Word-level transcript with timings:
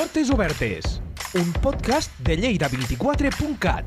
Portes 0.00 0.30
Obertes, 0.30 1.02
un 1.34 1.52
podcast 1.60 2.10
de 2.24 2.38
Lleida24.cat. 2.38 3.84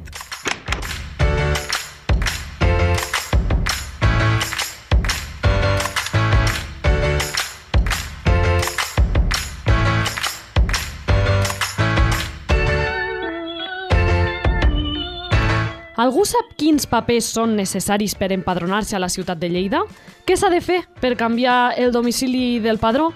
Algú 15.97 16.27
sap 16.29 16.53
quins 16.61 16.85
papers 16.85 17.25
són 17.33 17.57
necessaris 17.57 18.13
per 18.13 18.29
empadronar-se 18.37 18.93
a 18.93 19.01
la 19.01 19.09
ciutat 19.09 19.41
de 19.41 19.49
Lleida? 19.49 19.81
Què 20.29 20.37
s'ha 20.37 20.53
de 20.53 20.61
fer 20.61 20.83
per 21.01 21.15
canviar 21.17 21.73
el 21.73 21.89
domicili 21.89 22.59
del 22.61 22.77
padró? 22.77 23.09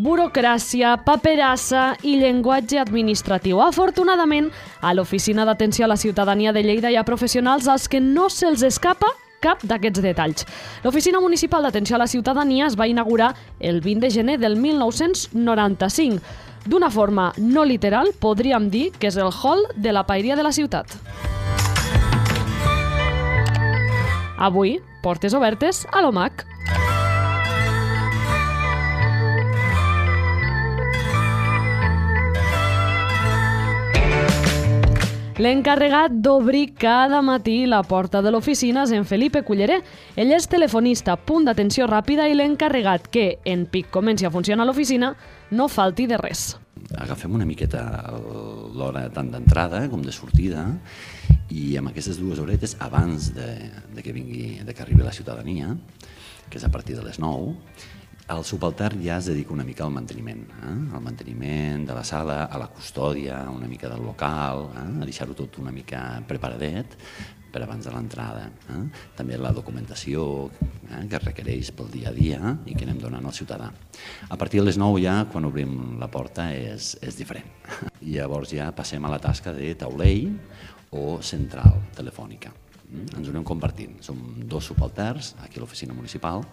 Burocràcia, 0.00 0.94
paperassa 1.04 1.90
i 2.08 2.14
llenguatge 2.16 2.78
administratiu. 2.80 3.58
Afortunadament, 3.60 4.46
a 4.80 4.94
l'Oficina 4.96 5.44
d'Atenció 5.44 5.84
a 5.84 5.90
la 5.92 5.98
Ciutadania 6.00 6.54
de 6.56 6.62
Lleida 6.64 6.88
hi 6.88 6.96
ha 6.96 7.04
professionals 7.04 7.68
als 7.68 7.84
que 7.88 8.00
no 8.00 8.30
se'ls 8.32 8.62
escapa 8.64 9.10
cap 9.44 9.60
d'aquests 9.60 10.00
detalls. 10.00 10.46
L'Oficina 10.84 11.20
Municipal 11.20 11.68
d'Atenció 11.68 11.98
a 11.98 12.00
la 12.00 12.08
Ciutadania 12.08 12.70
es 12.70 12.78
va 12.80 12.88
inaugurar 12.88 13.34
el 13.58 13.82
20 13.84 14.06
de 14.06 14.10
gener 14.14 14.38
del 14.40 14.56
1995. 14.56 16.20
D'una 16.64 16.88
forma 16.88 17.34
no 17.36 17.66
literal, 17.68 18.14
podríem 18.20 18.70
dir 18.70 18.92
que 18.92 19.08
és 19.12 19.18
el 19.20 19.28
hall 19.28 19.66
de 19.76 19.92
la 19.92 20.06
paeria 20.08 20.36
de 20.36 20.46
la 20.48 20.52
ciutat. 20.52 20.96
Avui, 24.40 24.78
portes 25.02 25.36
obertes 25.36 25.84
a 25.92 26.00
l'OMAC. 26.00 26.49
L'encarregat 35.40 36.12
d'obrir 36.20 36.74
cada 36.76 37.22
matí 37.24 37.62
la 37.64 37.78
porta 37.80 38.20
de 38.20 38.28
l'oficina 38.28 38.82
és 38.84 38.90
en 38.92 39.06
Felipe 39.08 39.40
Culleré. 39.40 39.78
Ell 40.20 40.34
és 40.36 40.44
telefonista, 40.52 41.14
punt 41.16 41.46
d'atenció 41.48 41.86
ràpida 41.88 42.26
i 42.28 42.34
l'encarregat 42.36 43.06
que, 43.08 43.38
en 43.48 43.62
pic 43.72 43.88
comenci 43.94 44.28
a 44.28 44.32
funcionar 44.34 44.66
l'oficina, 44.68 45.14
no 45.56 45.68
falti 45.72 46.04
de 46.10 46.18
res. 46.20 46.58
Agafem 46.92 47.32
una 47.38 47.48
miqueta 47.48 47.86
l'hora 48.76 49.06
tant 49.14 49.30
d'entrada 49.32 49.86
com 49.88 50.04
de 50.04 50.12
sortida 50.12 50.66
i 51.48 51.72
amb 51.80 51.88
aquestes 51.88 52.20
dues 52.20 52.42
horetes, 52.42 52.76
abans 52.84 53.30
de, 53.32 53.48
de 53.96 54.04
que 54.04 54.12
vingui, 54.12 54.58
de 54.60 54.74
que 54.76 54.84
arribi 54.84 55.06
la 55.06 55.16
ciutadania, 55.16 55.72
que 56.50 56.60
és 56.60 56.68
a 56.68 56.74
partir 56.74 56.98
de 57.00 57.06
les 57.06 57.16
9, 57.16 57.56
el 58.30 58.44
subaltern 58.46 59.02
ja 59.02 59.18
es 59.18 59.26
dedica 59.26 59.52
una 59.52 59.64
mica 59.66 59.84
al 59.84 59.90
manteniment, 59.90 60.44
eh? 60.62 60.76
al 60.94 61.02
manteniment 61.02 61.86
de 61.88 61.94
la 61.96 62.04
sala, 62.04 62.44
a 62.44 62.58
la 62.62 62.68
custòdia, 62.70 63.42
una 63.50 63.66
mica 63.66 63.88
del 63.90 64.04
local, 64.06 64.68
eh? 64.70 64.86
a 65.02 65.08
deixar-ho 65.08 65.34
tot 65.34 65.58
una 65.58 65.72
mica 65.74 66.22
preparadet 66.28 66.94
per 67.50 67.64
abans 67.64 67.84
de 67.86 67.90
l'entrada. 67.90 68.46
Eh? 68.70 68.84
També 69.18 69.38
la 69.38 69.50
documentació 69.56 70.46
eh? 70.46 71.02
que 71.10 71.18
es 71.18 71.26
requereix 71.26 71.72
pel 71.74 71.90
dia 71.90 72.12
a 72.12 72.14
dia 72.14 72.54
i 72.70 72.76
que 72.76 72.86
anem 72.86 73.02
donant 73.02 73.26
al 73.26 73.34
ciutadà. 73.34 73.72
A 74.28 74.38
partir 74.38 74.62
de 74.62 74.68
les 74.68 74.78
9 74.78 75.02
ja, 75.02 75.18
quan 75.32 75.50
obrim 75.50 75.98
la 75.98 76.10
porta, 76.12 76.52
és, 76.54 76.94
és 77.02 77.18
diferent. 77.18 77.50
I 78.06 78.14
llavors 78.20 78.54
ja 78.54 78.70
passem 78.76 79.04
a 79.04 79.12
la 79.12 79.22
tasca 79.22 79.54
de 79.56 79.74
taulell 79.74 80.36
o 80.94 81.18
central 81.22 81.82
telefònica. 81.96 82.54
Ens 82.90 83.26
ho 83.26 83.30
anem 83.32 83.44
compartint. 83.46 83.98
Som 84.04 84.22
dos 84.50 84.70
subalterns 84.70 85.34
aquí 85.44 85.60
a 85.60 85.64
l'oficina 85.64 85.96
municipal 85.96 86.44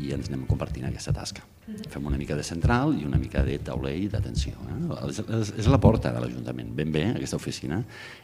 i 0.00 0.12
ens 0.16 0.30
anem 0.30 0.46
compartint 0.48 0.86
aquesta 0.88 1.14
tasca. 1.16 1.44
Fem 1.92 2.06
una 2.08 2.18
mica 2.18 2.36
de 2.36 2.44
central 2.46 2.96
i 2.98 3.04
una 3.06 3.18
mica 3.20 3.44
de 3.46 3.58
taulell 3.64 4.08
d'atenció. 4.12 4.56
Eh? 4.66 4.78
És, 5.08 5.22
és, 5.22 5.54
és 5.64 5.70
la 5.70 5.80
porta 5.82 6.12
de 6.14 6.22
l'Ajuntament. 6.22 6.72
Ben 6.76 6.92
bé, 6.94 7.06
aquesta 7.14 7.38
oficina 7.40 7.82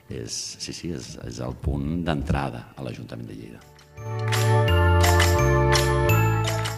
és, 0.08 0.36
sí, 0.58 0.72
sí, 0.72 0.92
és, 0.96 1.14
és 1.26 1.42
el 1.44 1.58
punt 1.62 2.00
d'entrada 2.06 2.70
a 2.76 2.86
l'Ajuntament 2.86 3.30
de 3.30 3.38
Lleida. 3.40 4.65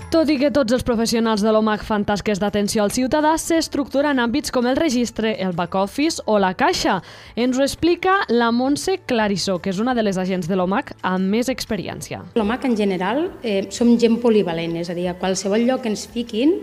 Tot 0.08 0.30
i 0.32 0.38
que 0.40 0.48
tots 0.48 0.72
els 0.72 0.86
professionals 0.88 1.42
de 1.44 1.50
l'OMAC 1.52 1.82
fan 1.84 2.06
tasques 2.08 2.38
d'atenció 2.40 2.80
al 2.80 2.94
ciutadà, 2.96 3.34
s'estructura 3.36 4.14
en 4.14 4.22
àmbits 4.22 4.48
com 4.48 4.64
el 4.64 4.78
registre, 4.78 5.34
el 5.36 5.52
back-office 5.52 6.22
o 6.24 6.38
la 6.40 6.54
caixa. 6.56 6.94
Ens 7.36 7.58
ho 7.58 7.64
explica 7.66 8.14
la 8.32 8.48
Montse 8.48 8.94
Clarissó, 9.04 9.58
que 9.60 9.68
és 9.68 9.82
una 9.84 9.92
de 9.92 10.06
les 10.06 10.16
agents 10.16 10.48
de 10.48 10.56
l'OMAC 10.56 10.94
amb 11.04 11.28
més 11.28 11.50
experiència. 11.52 12.22
L'OMAC 12.40 12.64
en 12.70 12.76
general 12.78 13.20
eh, 13.42 13.66
som 13.68 13.90
gent 14.00 14.16
polivalent, 14.22 14.78
és 14.80 14.88
a 14.88 14.96
dir, 14.96 15.10
a 15.12 15.14
qualsevol 15.20 15.66
lloc 15.68 15.84
que 15.84 15.92
ens 15.92 16.06
fiquin 16.08 16.56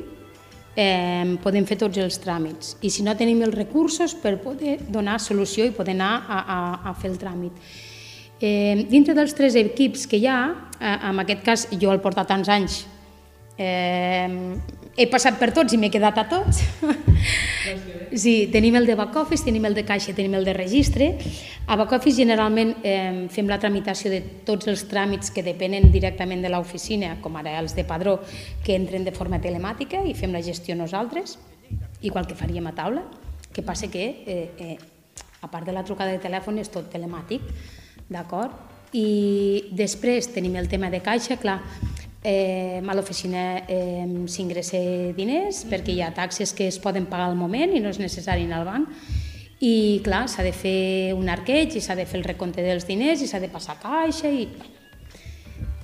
eh, 0.73 1.38
podem 1.45 1.69
fer 1.69 1.77
tots 1.85 2.01
els 2.01 2.17
tràmits 2.25 2.79
i 2.81 2.89
si 2.89 3.06
no 3.06 3.13
tenim 3.13 3.45
els 3.45 3.53
recursos 3.53 4.17
per 4.17 4.39
poder 4.41 4.79
donar 4.89 5.19
solució 5.22 5.69
i 5.69 5.75
poder 5.77 5.94
anar 5.94 6.16
a, 6.25 6.41
a, 6.41 6.57
a 6.89 6.95
fer 6.97 7.13
el 7.13 7.22
tràmit. 7.22 7.62
Eh, 8.41 8.88
dintre 8.89 9.13
dels 9.13 9.38
tres 9.38 9.53
equips 9.53 10.09
que 10.09 10.17
hi 10.17 10.25
ha, 10.33 10.41
eh, 10.81 10.97
en 11.12 11.22
aquest 11.27 11.45
cas 11.45 11.69
jo 11.77 11.94
el 11.94 12.01
porto 12.01 12.25
tants 12.25 12.50
anys 12.50 12.81
Eh, 13.57 14.55
he 14.95 15.07
passat 15.11 15.39
per 15.39 15.51
tots 15.55 15.75
i 15.75 15.79
m'he 15.79 15.91
quedat 15.93 16.17
a 16.21 16.27
tots. 16.31 16.63
Sí, 18.16 18.47
tenim 18.47 18.77
el 18.77 18.85
de 18.88 18.93
back 18.95 19.16
office, 19.19 19.43
tenim 19.43 19.66
el 19.67 19.73
de 19.75 19.83
caixa, 19.83 20.13
tenim 20.16 20.38
el 20.38 20.45
de 20.47 20.53
registre. 20.55 21.07
A 21.67 21.75
back 21.75 21.97
office 21.97 22.15
generalment 22.15 22.75
eh, 22.85 23.25
fem 23.33 23.49
la 23.51 23.57
tramitació 23.59 24.11
de 24.13 24.21
tots 24.47 24.69
els 24.71 24.85
tràmits 24.88 25.33
que 25.35 25.44
depenen 25.44 25.89
directament 25.91 26.45
de 26.45 26.51
l'oficina, 26.53 27.15
com 27.19 27.35
ara 27.35 27.57
els 27.59 27.75
de 27.75 27.83
padró, 27.83 28.19
que 28.63 28.77
entren 28.77 29.03
de 29.03 29.11
forma 29.11 29.41
telemàtica 29.44 29.99
i 30.05 30.13
fem 30.15 30.31
la 30.31 30.44
gestió 30.45 30.77
nosaltres, 30.79 31.35
igual 32.07 32.29
que 32.29 32.39
faríem 32.39 32.71
a 32.71 32.75
taula. 32.77 33.03
que 33.55 33.63
passa 33.63 33.88
que, 33.88 34.23
eh, 34.27 34.51
eh, 34.59 34.77
a 35.39 35.47
part 35.49 35.65
de 35.65 35.71
la 35.71 35.85
trucada 35.85 36.11
de 36.11 36.19
telèfon, 36.19 36.59
és 36.59 36.67
tot 36.67 36.89
telemàtic, 36.91 37.39
d'acord? 38.11 38.51
I 38.91 39.71
després 39.71 40.27
tenim 40.27 40.57
el 40.59 40.67
tema 40.67 40.89
de 40.91 40.99
caixa, 40.99 41.38
clar, 41.39 41.61
eh, 42.25 42.81
a 42.81 42.96
l'oficina 42.97 43.62
eh, 43.69 44.25
s'ingressa 44.25 44.80
diners 45.13 45.62
perquè 45.69 45.94
hi 45.94 46.02
ha 46.02 46.09
taxes 46.13 46.56
que 46.58 46.66
es 46.68 46.80
poden 46.81 47.06
pagar 47.06 47.30
al 47.30 47.38
moment 47.38 47.75
i 47.75 47.81
no 47.84 47.91
és 47.94 48.02
necessari 48.02 48.47
anar 48.47 48.63
al 48.63 48.68
banc. 48.72 49.12
I 49.62 50.02
clar, 50.03 50.25
s'ha 50.28 50.44
de 50.44 50.52
fer 50.52 51.13
un 51.16 51.30
arqueig 51.30 51.78
i 51.78 51.84
s'ha 51.84 51.96
de 51.96 52.08
fer 52.09 52.19
el 52.19 52.25
recompte 52.25 52.66
dels 52.66 52.90
diners 52.90 53.22
i 53.22 53.30
s'ha 53.30 53.40
de 53.40 53.52
passar 53.53 53.78
caixa 53.80 54.28
i 54.28 54.50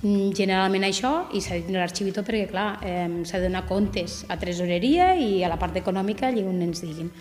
mm, 0.02 0.34
generalment 0.36 0.84
això 0.90 1.14
i 1.32 1.40
s'ha 1.40 1.56
de 1.56 1.64
tenir 1.70 1.80
l'arxivitor 1.80 2.26
perquè 2.26 2.50
clar, 2.50 2.68
eh, 2.82 3.08
s'ha 3.22 3.38
de 3.38 3.46
donar 3.46 3.64
comptes 3.70 4.24
a 4.28 4.36
tresoreria 4.36 5.14
i 5.14 5.44
a 5.46 5.48
la 5.48 5.62
part 5.62 5.78
econòmica 5.78 6.28
allà 6.28 6.44
on 6.44 6.60
ens 6.66 6.82
diguin. 6.82 7.14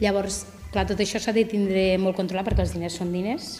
Llavors, 0.00 0.46
clar, 0.72 0.88
tot 0.88 0.98
això 1.00 1.20
s'ha 1.20 1.36
de 1.36 1.44
tindre 1.48 1.92
molt 2.00 2.16
controlat 2.16 2.48
perquè 2.48 2.64
els 2.64 2.74
diners 2.74 2.96
són 2.96 3.12
diners. 3.12 3.58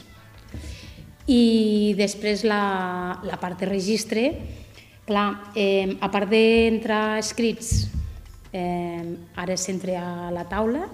I 1.28 1.94
després 1.98 2.44
la, 2.46 3.20
la 3.26 3.38
part 3.42 3.60
de 3.60 3.68
registre 3.68 4.30
Clar, 5.06 5.52
eh, 5.54 5.96
a 6.02 6.10
part 6.10 6.26
d'entrar 6.26 7.20
escrits, 7.20 7.86
eh, 8.50 9.16
ara 9.38 9.54
s'entra 9.56 10.00
a 10.02 10.30
la 10.34 10.48
taula, 10.50 10.88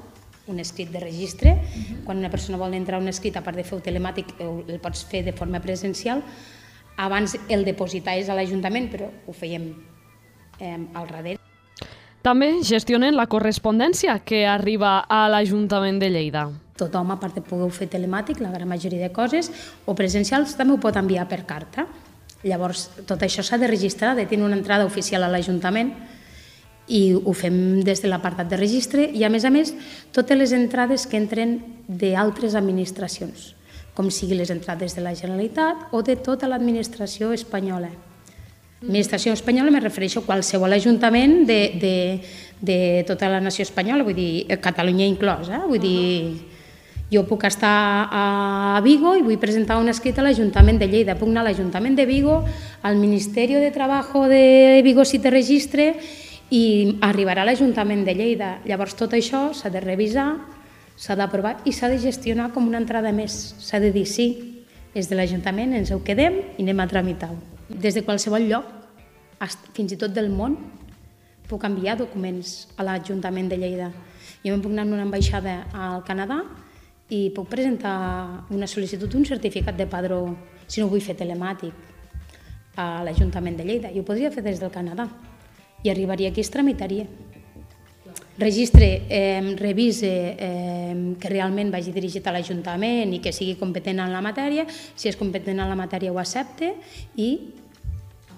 un 0.52 0.60
escrit 0.60 0.90
de 0.92 1.00
registre. 1.00 1.52
Uh 1.52 1.56
-huh. 1.56 2.04
Quan 2.04 2.18
una 2.18 2.28
persona 2.28 2.58
vol 2.58 2.74
entrar 2.74 3.00
un 3.00 3.08
escrit, 3.08 3.36
a 3.36 3.42
part 3.42 3.56
de 3.56 3.64
fer-ho 3.64 3.82
telemàtic, 3.82 4.34
el 4.38 4.80
pots 4.80 5.04
fer 5.04 5.24
de 5.24 5.32
forma 5.32 5.60
presencial. 5.60 6.22
Abans 6.96 7.38
el 7.48 7.64
depositar 7.64 8.18
és 8.18 8.28
a 8.28 8.34
l'Ajuntament, 8.34 8.90
però 8.92 9.08
ho 9.26 9.32
fèiem 9.32 9.74
eh, 10.60 10.78
al 10.92 11.06
darrere. 11.06 11.38
També 12.20 12.62
gestionen 12.62 13.16
la 13.16 13.26
correspondència 13.26 14.20
que 14.20 14.46
arriba 14.46 14.98
a 15.08 15.28
l'Ajuntament 15.28 15.98
de 15.98 16.10
Lleida. 16.10 16.50
Tothom, 16.76 17.10
a 17.10 17.18
part 17.18 17.34
de 17.34 17.40
poder 17.40 17.70
fer 17.70 17.88
telemàtic, 17.88 18.40
la 18.40 18.50
gran 18.50 18.68
majoria 18.68 19.00
de 19.00 19.12
coses, 19.12 19.50
o 19.86 19.94
presencials, 19.94 20.56
també 20.56 20.74
ho 20.74 20.78
pot 20.78 20.96
enviar 20.96 21.26
per 21.28 21.46
carta. 21.46 21.86
Llavors, 22.42 22.88
tot 23.06 23.22
això 23.22 23.44
s'ha 23.46 23.58
de 23.58 23.70
registrar, 23.70 24.16
de 24.18 24.26
tenir 24.26 24.44
una 24.44 24.58
entrada 24.58 24.86
oficial 24.86 25.22
a 25.22 25.30
l'Ajuntament 25.30 25.92
i 26.90 27.14
ho 27.14 27.32
fem 27.36 27.80
des 27.86 28.02
de 28.02 28.10
l'apartat 28.10 28.50
de 28.50 28.58
registre 28.58 29.06
i, 29.06 29.22
a 29.22 29.30
més 29.30 29.46
a 29.46 29.50
més, 29.54 29.70
totes 30.12 30.38
les 30.38 30.52
entrades 30.56 31.06
que 31.06 31.20
entren 31.20 31.60
d'altres 31.86 32.56
administracions, 32.58 33.52
com 33.94 34.10
sigui 34.10 34.34
les 34.38 34.50
entrades 34.50 34.96
de 34.98 35.04
la 35.04 35.14
Generalitat 35.14 35.92
o 35.94 36.02
de 36.02 36.16
tota 36.18 36.50
l'administració 36.50 37.30
espanyola. 37.32 37.92
Administració 38.82 39.30
espanyola 39.32 39.70
me 39.70 39.78
refereixo 39.78 40.24
a 40.24 40.26
qualsevol 40.26 40.74
ajuntament 40.74 41.44
de, 41.46 41.60
de, 41.78 41.96
de 42.58 42.78
tota 43.06 43.30
la 43.30 43.38
nació 43.38 43.62
espanyola, 43.62 44.02
vull 44.02 44.18
dir, 44.18 44.58
Catalunya 44.58 45.06
inclosa, 45.06 45.60
eh? 45.60 45.68
vull 45.70 45.78
dir, 45.78 46.51
jo 47.12 47.26
puc 47.28 47.44
estar 47.44 48.08
a 48.08 48.80
Vigo 48.84 49.12
i 49.18 49.22
vull 49.24 49.36
presentar 49.40 49.76
un 49.76 49.90
escrit 49.92 50.16
a 50.16 50.24
l'Ajuntament 50.24 50.78
de 50.80 50.88
Lleida. 50.88 51.18
Puc 51.20 51.28
anar 51.28 51.42
a 51.42 51.50
l'Ajuntament 51.50 51.96
de 51.98 52.06
Vigo, 52.08 52.38
al 52.80 52.96
Ministeri 52.96 53.58
de 53.60 53.70
Trabajo 53.70 54.24
de 54.30 54.80
Vigo 54.84 55.04
si 55.04 55.20
te 55.20 55.30
registre 55.30 55.92
i 56.48 56.96
arribarà 57.04 57.44
a 57.44 57.50
l'Ajuntament 57.50 58.06
de 58.08 58.16
Lleida. 58.16 58.54
Llavors 58.64 58.96
tot 58.96 59.12
això 59.12 59.50
s'ha 59.52 59.68
de 59.68 59.82
revisar, 59.84 60.30
s'ha 60.96 61.16
d'aprovar 61.18 61.58
i 61.68 61.76
s'ha 61.76 61.92
de 61.92 62.00
gestionar 62.00 62.48
com 62.56 62.64
una 62.68 62.80
entrada 62.80 63.12
més. 63.12 63.54
S'ha 63.60 63.80
de 63.82 63.92
dir 63.92 64.06
sí, 64.08 64.28
és 64.96 65.08
de 65.12 65.18
l'Ajuntament, 65.18 65.76
ens 65.76 65.92
ho 65.92 66.00
quedem 66.00 66.40
i 66.56 66.64
anem 66.64 66.80
a 66.80 66.88
tramitar-ho. 66.88 67.36
Des 67.68 67.92
de 67.92 68.04
qualsevol 68.08 68.48
lloc, 68.48 68.64
fins 69.76 69.92
i 69.92 70.00
tot 70.00 70.16
del 70.16 70.32
món, 70.32 70.56
puc 71.52 71.68
enviar 71.68 71.98
documents 72.00 72.72
a 72.80 72.88
l'Ajuntament 72.88 73.52
de 73.52 73.60
Lleida 73.60 73.92
Jo 74.42 74.54
me'n 74.54 74.62
puc 74.62 74.72
anar 74.72 74.86
a 74.86 74.94
una 74.94 75.04
ambaixada 75.04 75.66
al 75.76 76.00
Canadà 76.06 76.40
i 77.12 77.28
puc 77.34 77.50
presentar 77.52 78.46
una 78.54 78.68
sol·licitud, 78.70 79.12
un 79.18 79.26
certificat 79.28 79.76
de 79.76 79.86
padró, 79.86 80.24
si 80.66 80.80
no 80.80 80.88
ho 80.88 80.92
vull 80.92 81.04
fer 81.04 81.16
telemàtic, 81.18 81.90
a 82.76 83.02
l'Ajuntament 83.04 83.58
de 83.58 83.66
Lleida. 83.68 83.90
I 83.92 84.00
ho 84.00 84.06
podria 84.06 84.32
fer 84.32 84.44
des 84.44 84.60
del 84.60 84.72
Canadà. 84.72 85.08
I 85.84 85.90
arribaria 85.92 86.30
aquí 86.30 86.40
i 86.40 86.46
es 86.46 86.50
tramitaria. 86.50 87.04
Registre, 88.38 89.02
eh, 89.08 89.54
revise 89.58 90.08
eh, 90.38 91.14
que 91.20 91.28
realment 91.28 91.70
vagi 91.70 91.92
dirigit 91.92 92.26
a 92.26 92.32
l'Ajuntament 92.32 93.12
i 93.12 93.20
que 93.20 93.32
sigui 93.32 93.58
competent 93.60 94.00
en 94.00 94.12
la 94.12 94.22
matèria. 94.24 94.64
Si 94.68 95.10
és 95.10 95.18
competent 95.20 95.60
en 95.60 95.68
la 95.68 95.76
matèria 95.76 96.12
ho 96.12 96.18
accepte 96.18 96.72
i 97.16 97.28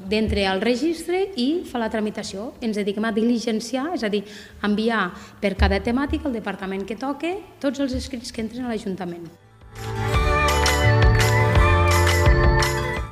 d'entre 0.09 0.47
al 0.47 0.61
registre 0.65 1.21
i 1.37 1.63
fa 1.69 1.81
la 1.83 1.91
tramitació. 1.93 2.53
Ens 2.65 2.77
dediquem 2.81 3.05
a 3.05 3.13
diligenciar, 3.15 3.91
és 3.97 4.05
a 4.05 4.11
dir, 4.13 4.25
enviar 4.63 5.09
per 5.41 5.55
cada 5.61 5.81
temàtica 5.83 6.29
al 6.29 6.37
departament 6.37 6.85
que 6.89 6.99
toque 7.01 7.37
tots 7.61 7.81
els 7.81 7.95
escrits 7.97 8.33
que 8.33 8.45
entren 8.45 8.67
a 8.67 8.73
l'Ajuntament. 8.73 9.27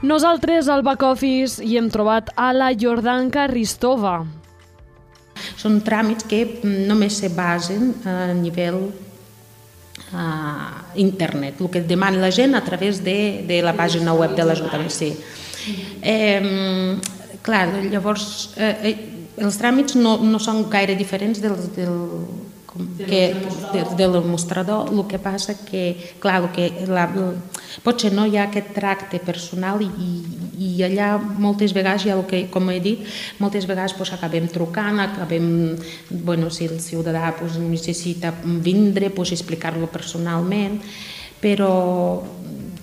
Nosaltres 0.03 0.67
al 0.67 0.83
back 0.83 1.05
office 1.07 1.63
hi 1.63 1.77
hem 1.79 1.87
trobat 1.91 2.33
a 2.35 2.51
la 2.53 2.73
Jordanka 2.75 3.47
Ristova. 3.47 4.17
Són 5.57 5.79
tràmits 5.87 6.27
que 6.27 6.41
només 6.91 7.21
se 7.23 7.31
basen 7.31 7.93
a 8.05 8.33
nivell 8.35 8.81
uh, 10.11 10.83
internet, 10.99 11.61
el 11.63 11.71
que 11.71 11.85
demana 11.87 12.19
la 12.19 12.33
gent 12.35 12.59
a 12.59 12.65
través 12.67 12.99
de, 13.05 13.45
de 13.47 13.63
la 13.63 13.77
pàgina 13.79 14.15
web 14.19 14.35
de 14.35 14.45
l'Ajuntament. 14.49 14.91
Sí. 14.91 15.13
Eh, 16.03 16.97
clar, 17.43 17.67
llavors, 17.91 18.53
eh, 18.57 18.77
eh, 18.91 18.97
els 19.43 19.59
tràmits 19.59 19.97
no, 19.99 20.19
no 20.23 20.41
són 20.43 20.67
gaire 20.71 20.95
diferents 20.99 21.41
dels, 21.43 21.71
del, 21.77 21.97
com 22.73 22.89
que 22.97 23.35
de, 23.73 23.83
del 23.99 24.19
mostrador, 24.25 24.89
el 24.93 25.05
que 25.09 25.19
passa 25.21 25.55
que, 25.67 26.15
clar, 26.23 26.39
el 26.43 26.49
que 26.55 26.69
la, 26.89 27.07
potser 27.85 28.13
no 28.17 28.25
hi 28.27 28.39
ha 28.39 28.47
aquest 28.49 28.73
tracte 28.77 29.21
personal 29.21 29.83
i, 29.85 29.89
i, 29.89 30.13
i 30.69 30.71
allà 30.87 31.15
moltes 31.21 31.75
vegades, 31.77 32.07
ja 32.07 32.17
el 32.17 32.25
que, 32.29 32.47
com 32.53 32.71
he 32.73 32.79
dit, 32.85 33.05
moltes 33.43 33.69
vegades 33.69 33.97
pues, 33.99 34.13
acabem 34.17 34.49
trucant, 34.53 35.03
acabem, 35.05 35.49
bueno, 36.25 36.51
si 36.51 36.69
el 36.71 36.79
ciutadà 36.81 37.35
pues, 37.39 37.59
necessita 37.61 38.33
vindre, 38.43 39.11
pues, 39.11 39.35
explicar-lo 39.37 39.91
personalment, 39.93 40.81
però 41.43 41.73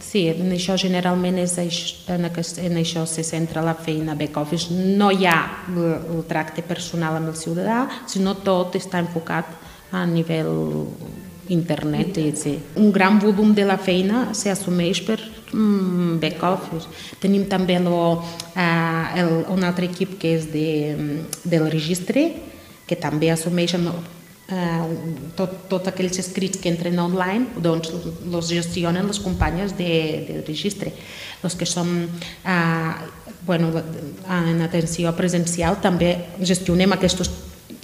sí, 0.01 0.25
en 0.31 0.51
això 0.55 0.75
generalment 0.79 1.37
és 1.41 1.55
en, 1.59 2.27
aquest, 2.29 2.59
en 2.63 2.79
això 2.81 3.05
se 3.07 3.23
centra 3.23 3.63
la 3.65 3.75
feina 3.75 4.15
back 4.15 4.37
office. 4.41 4.73
No 4.73 5.11
hi 5.11 5.27
ha 5.29 5.39
el, 5.69 5.79
el 6.15 6.23
tracte 6.29 6.63
personal 6.65 7.19
amb 7.19 7.31
el 7.31 7.37
ciutadà, 7.39 7.85
sinó 8.07 8.35
tot 8.43 8.77
està 8.79 9.01
enfocat 9.03 9.51
a 9.91 10.05
nivell 10.05 10.53
internet. 11.49 12.19
Sí. 12.37 12.59
Un 12.77 12.91
gran 12.91 13.19
volum 13.19 13.53
de 13.53 13.65
la 13.65 13.77
feina 13.81 14.29
s'assumeix 14.37 15.01
per 15.05 15.17
mm, 15.51 16.19
back 16.21 16.45
office. 16.45 16.87
Tenim 17.21 17.47
també 17.49 17.79
lo, 17.81 18.21
eh, 18.53 19.19
el, 19.21 19.33
un 19.49 19.65
altre 19.65 19.89
equip 19.89 20.17
que 20.21 20.35
és 20.37 20.47
de, 20.53 20.69
del 21.43 21.67
registre, 21.71 22.29
que 22.87 22.97
també 22.97 23.31
assumeix 23.33 23.75
eh, 23.77 23.83
tot, 25.37 25.55
tot 25.69 25.87
aquells 25.91 26.19
escrits 26.21 26.57
que 26.61 26.71
entren 26.71 26.97
online, 27.01 27.61
doncs 27.61 27.91
els 27.93 28.49
gestionen 28.49 29.07
les 29.07 29.21
companyes 29.21 29.75
de, 29.77 29.91
de 30.27 30.39
registre. 30.47 30.93
Els 31.43 31.55
que 31.55 31.67
som 31.69 31.91
eh, 32.05 32.93
bueno, 33.45 33.71
en 33.73 34.61
atenció 34.65 35.13
presencial 35.17 35.79
també 35.81 36.15
gestionem 36.41 36.97
aquests 36.97 37.29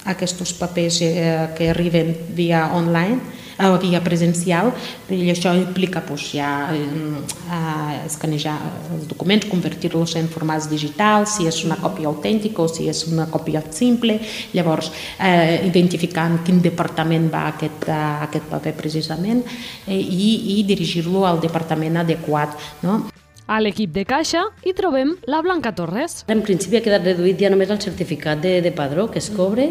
aquests 0.06 0.52
papers 0.54 1.00
eh, 1.02 1.48
que 1.56 1.70
arriben 1.72 2.12
via 2.36 2.68
online, 2.74 3.18
eh, 3.58 3.78
via 3.82 4.00
presencial, 4.04 4.72
i 5.10 5.30
això 5.32 5.54
implica 5.56 6.02
pues, 6.06 6.30
ja, 6.34 6.70
eh, 6.74 8.04
escanejar 8.06 8.56
els 8.94 9.08
documents, 9.08 9.48
convertir-los 9.50 10.16
en 10.20 10.28
formats 10.32 10.68
digitals, 10.70 11.36
si 11.36 11.48
és 11.48 11.62
una 11.64 11.78
còpia 11.80 12.10
autèntica 12.10 12.62
o 12.62 12.68
si 12.70 12.88
és 12.90 13.04
una 13.10 13.28
còpia 13.32 13.62
simple, 13.70 14.18
llavors 14.54 14.92
eh, 15.18 15.66
identificar 15.66 16.28
en 16.30 16.40
quin 16.46 16.62
departament 16.62 17.30
va 17.32 17.46
aquest, 17.52 17.88
eh, 17.88 18.00
aquest 18.28 18.48
paper 18.52 18.74
precisament 18.76 19.44
eh, 19.86 19.98
i, 19.98 20.58
i 20.58 20.62
dirigir-lo 20.68 21.26
al 21.26 21.40
departament 21.42 22.02
adequat. 22.02 22.56
No? 22.82 23.04
A 23.46 23.60
l'equip 23.62 23.92
de 23.94 24.02
caixa 24.02 24.40
hi 24.66 24.72
trobem 24.74 25.12
la 25.30 25.38
Blanca 25.44 25.70
Torres. 25.70 26.24
En 26.32 26.42
principi 26.42 26.80
ha 26.80 26.82
quedat 26.82 27.04
reduït 27.06 27.38
ja 27.38 27.50
només 27.52 27.70
el 27.70 27.78
certificat 27.82 28.40
de, 28.42 28.58
de 28.64 28.72
padró 28.74 29.06
que 29.06 29.20
es 29.22 29.28
cobre, 29.30 29.68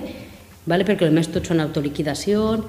vale? 0.64 0.88
perquè 0.88 1.10
més 1.12 1.28
tot 1.28 1.52
són 1.52 1.60
autoliquidacions, 1.60 2.64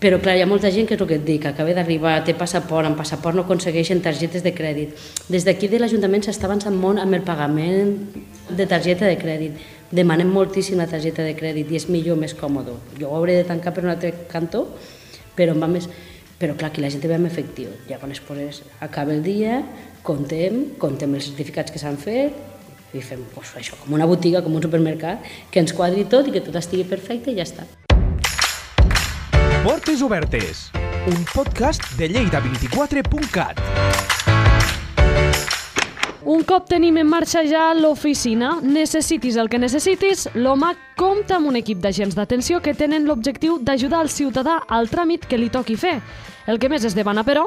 però 0.00 0.16
clar, 0.16 0.38
hi 0.38 0.40
ha 0.40 0.48
molta 0.48 0.70
gent 0.72 0.86
que 0.88 0.94
és 0.96 1.00
el 1.04 1.08
que 1.10 1.18
et 1.20 1.24
dic, 1.26 1.44
acaba 1.44 1.74
d'arribar, 1.76 2.14
té 2.24 2.32
passaport, 2.32 2.88
amb 2.88 2.96
passaport 2.96 3.36
no 3.36 3.42
aconsegueixen 3.44 4.00
targetes 4.00 4.40
de 4.40 4.54
crèdit. 4.56 4.94
Des 5.28 5.44
d'aquí 5.44 5.68
de 5.68 5.76
l'Ajuntament 5.82 6.24
s'està 6.24 6.48
avançant 6.48 6.72
molt 6.72 7.02
amb 7.02 7.18
el 7.18 7.26
pagament 7.26 7.90
de 8.48 8.66
targeta 8.66 9.04
de 9.04 9.18
crèdit. 9.20 9.58
Demanem 9.92 10.30
moltíssim 10.32 10.80
la 10.80 10.86
targeta 10.88 11.26
de 11.26 11.34
crèdit 11.36 11.68
i 11.68 11.76
és 11.76 11.84
millor, 11.92 12.16
més 12.16 12.32
còmode. 12.32 12.78
Jo 12.96 13.10
ho 13.10 13.18
hauré 13.18 13.34
de 13.36 13.44
tancar 13.44 13.74
per 13.76 13.84
un 13.84 13.92
altre 13.92 14.14
cantó, 14.30 14.64
però 15.36 15.52
em 15.52 15.60
va 15.60 15.68
més... 15.68 15.88
Però 16.40 16.54
clar, 16.56 16.70
aquí 16.70 16.80
la 16.80 16.88
gent 16.88 17.04
ve 17.04 17.18
amb 17.18 17.28
efectiu. 17.28 17.68
Llavors, 17.90 18.22
pues, 18.24 18.62
acaba 18.80 19.12
el 19.12 19.20
dia, 19.20 19.58
contem, 20.02 20.78
contem 20.80 21.12
els 21.18 21.28
certificats 21.28 21.74
que 21.74 21.82
s'han 21.82 22.00
fet 22.00 22.96
i 22.96 23.04
fem 23.04 23.20
pues, 23.34 23.52
això, 23.60 23.76
com 23.82 23.92
una 23.98 24.08
botiga, 24.08 24.40
com 24.40 24.56
un 24.56 24.64
supermercat, 24.64 25.28
que 25.52 25.60
ens 25.60 25.76
quadri 25.76 26.08
tot 26.08 26.32
i 26.32 26.34
que 26.34 26.40
tot 26.48 26.56
estigui 26.56 26.88
perfecte 26.88 27.28
i 27.28 27.36
ja 27.36 27.44
està. 27.44 27.68
Portes 29.64 30.00
Obertes, 30.00 30.70
un 31.06 31.22
podcast 31.34 31.82
de 31.98 32.06
lleida24.cat. 32.08 33.58
Un 36.24 36.46
cop 36.48 36.64
tenim 36.70 36.96
en 36.96 37.10
marxa 37.10 37.42
ja 37.44 37.66
l'oficina, 37.76 38.54
necessitis 38.64 39.36
el 39.36 39.50
que 39.52 39.60
necessitis, 39.60 40.30
l'OMAC 40.32 40.80
compta 40.96 41.36
amb 41.36 41.50
un 41.52 41.60
equip 41.60 41.82
d'agents 41.84 42.16
d'atenció 42.16 42.62
que 42.64 42.72
tenen 42.72 43.04
l'objectiu 43.04 43.58
d'ajudar 43.60 44.00
el 44.06 44.08
ciutadà 44.08 44.62
al 44.66 44.88
tràmit 44.88 45.28
que 45.28 45.36
li 45.36 45.52
toqui 45.52 45.76
fer. 45.76 45.98
El 46.48 46.56
que 46.56 46.72
més 46.72 46.88
es 46.88 46.96
demana, 46.96 47.20
però, 47.28 47.44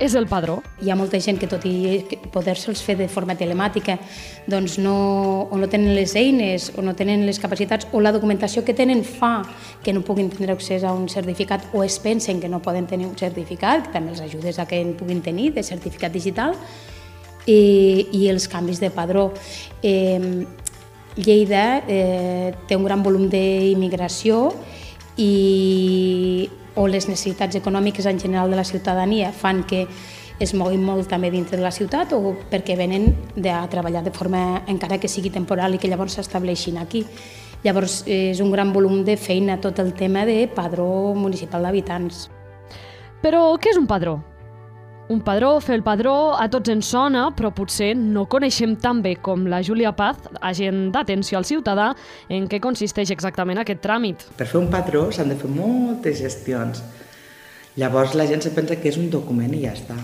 és 0.00 0.14
el 0.16 0.26
padró. 0.26 0.62
Hi 0.80 0.90
ha 0.90 0.96
molta 0.96 1.20
gent 1.20 1.38
que 1.38 1.46
tot 1.46 1.62
i 1.68 2.00
poder-se'ls 2.32 2.80
fer 2.82 2.96
de 2.98 3.06
forma 3.12 3.36
telemàtica 3.38 3.98
doncs 4.48 4.78
no, 4.80 4.96
o 5.52 5.58
no 5.60 5.68
tenen 5.68 5.94
les 5.94 6.16
eines 6.16 6.70
o 6.74 6.82
no 6.82 6.96
tenen 6.96 7.26
les 7.28 7.38
capacitats 7.38 7.86
o 7.92 8.00
la 8.00 8.12
documentació 8.16 8.64
que 8.64 8.74
tenen 8.74 9.04
fa 9.04 9.42
que 9.84 9.92
no 9.92 10.00
puguin 10.02 10.32
tindre 10.32 10.56
accés 10.56 10.82
a 10.82 10.94
un 10.96 11.06
certificat 11.12 11.68
o 11.76 11.84
es 11.84 11.98
pensen 12.00 12.40
que 12.40 12.48
no 12.48 12.62
poden 12.64 12.88
tenir 12.88 13.06
un 13.06 13.18
certificat, 13.18 13.86
que 13.86 13.92
també 13.92 14.16
els 14.16 14.24
ajudes 14.24 14.58
a 14.58 14.66
que 14.66 14.80
en 14.80 14.96
puguin 14.96 15.20
tenir 15.20 15.52
de 15.54 15.62
certificat 15.62 16.16
digital 16.16 16.56
i, 17.44 18.08
i 18.16 18.26
els 18.32 18.48
canvis 18.48 18.80
de 18.80 18.90
padró. 18.90 19.30
Eh, 19.82 20.46
Lleida 21.20 21.82
eh, 21.88 22.54
té 22.68 22.76
un 22.78 22.86
gran 22.86 23.02
volum 23.02 23.26
d'immigració 23.28 24.46
i 25.18 26.48
o 26.80 26.88
les 26.88 27.06
necessitats 27.10 27.58
econòmiques 27.60 28.08
en 28.08 28.18
general 28.18 28.50
de 28.50 28.56
la 28.56 28.64
ciutadania 28.64 29.34
fan 29.36 29.64
que 29.68 29.84
es 30.40 30.54
moguin 30.56 30.80
molt 30.80 31.10
també 31.12 31.28
dintre 31.30 31.58
de 31.58 31.62
la 31.62 31.74
ciutat 31.74 32.14
o 32.16 32.32
perquè 32.50 32.74
venen 32.78 33.10
de, 33.36 33.52
a 33.52 33.66
treballar 33.68 34.02
de 34.06 34.12
forma, 34.16 34.62
encara 34.72 34.96
que 34.98 35.08
sigui 35.12 35.28
temporal 35.30 35.76
i 35.76 35.78
que 35.78 35.90
llavors 35.92 36.16
s'estableixin 36.16 36.80
aquí. 36.80 37.04
Llavors 37.60 38.00
és 38.08 38.40
un 38.40 38.48
gran 38.48 38.72
volum 38.72 39.02
de 39.04 39.18
feina 39.20 39.58
tot 39.60 39.78
el 39.84 39.92
tema 39.92 40.24
de 40.24 40.46
padró 40.48 41.12
municipal 41.12 41.68
d'habitants. 41.68 42.30
Però 43.20 43.44
què 43.60 43.74
és 43.74 43.76
un 43.76 43.84
padró? 43.86 44.16
Un 45.10 45.22
padró, 45.26 45.56
fer 45.58 45.74
el 45.74 45.82
padró, 45.82 46.36
a 46.38 46.44
tots 46.46 46.70
ens 46.70 46.86
sona, 46.92 47.24
però 47.34 47.48
potser 47.50 47.96
no 47.98 48.28
coneixem 48.30 48.76
tan 48.78 49.00
bé 49.02 49.16
com 49.18 49.42
la 49.50 49.58
Júlia 49.66 49.90
Paz, 49.98 50.20
agent 50.38 50.92
d'atenció 50.94 51.40
al 51.40 51.46
ciutadà, 51.48 51.88
en 52.30 52.46
què 52.46 52.60
consisteix 52.62 53.10
exactament 53.10 53.58
aquest 53.58 53.82
tràmit. 53.82 54.22
Per 54.38 54.46
fer 54.46 54.60
un 54.60 54.68
padró 54.70 55.08
s'han 55.10 55.32
de 55.34 55.38
fer 55.40 55.50
moltes 55.50 56.22
gestions. 56.22 56.84
Llavors 57.82 58.14
la 58.14 58.28
gent 58.30 58.46
se 58.46 58.54
pensa 58.54 58.78
que 58.78 58.86
és 58.92 59.00
un 59.02 59.10
document 59.10 59.50
i 59.50 59.64
ja 59.64 59.74
està. 59.74 59.98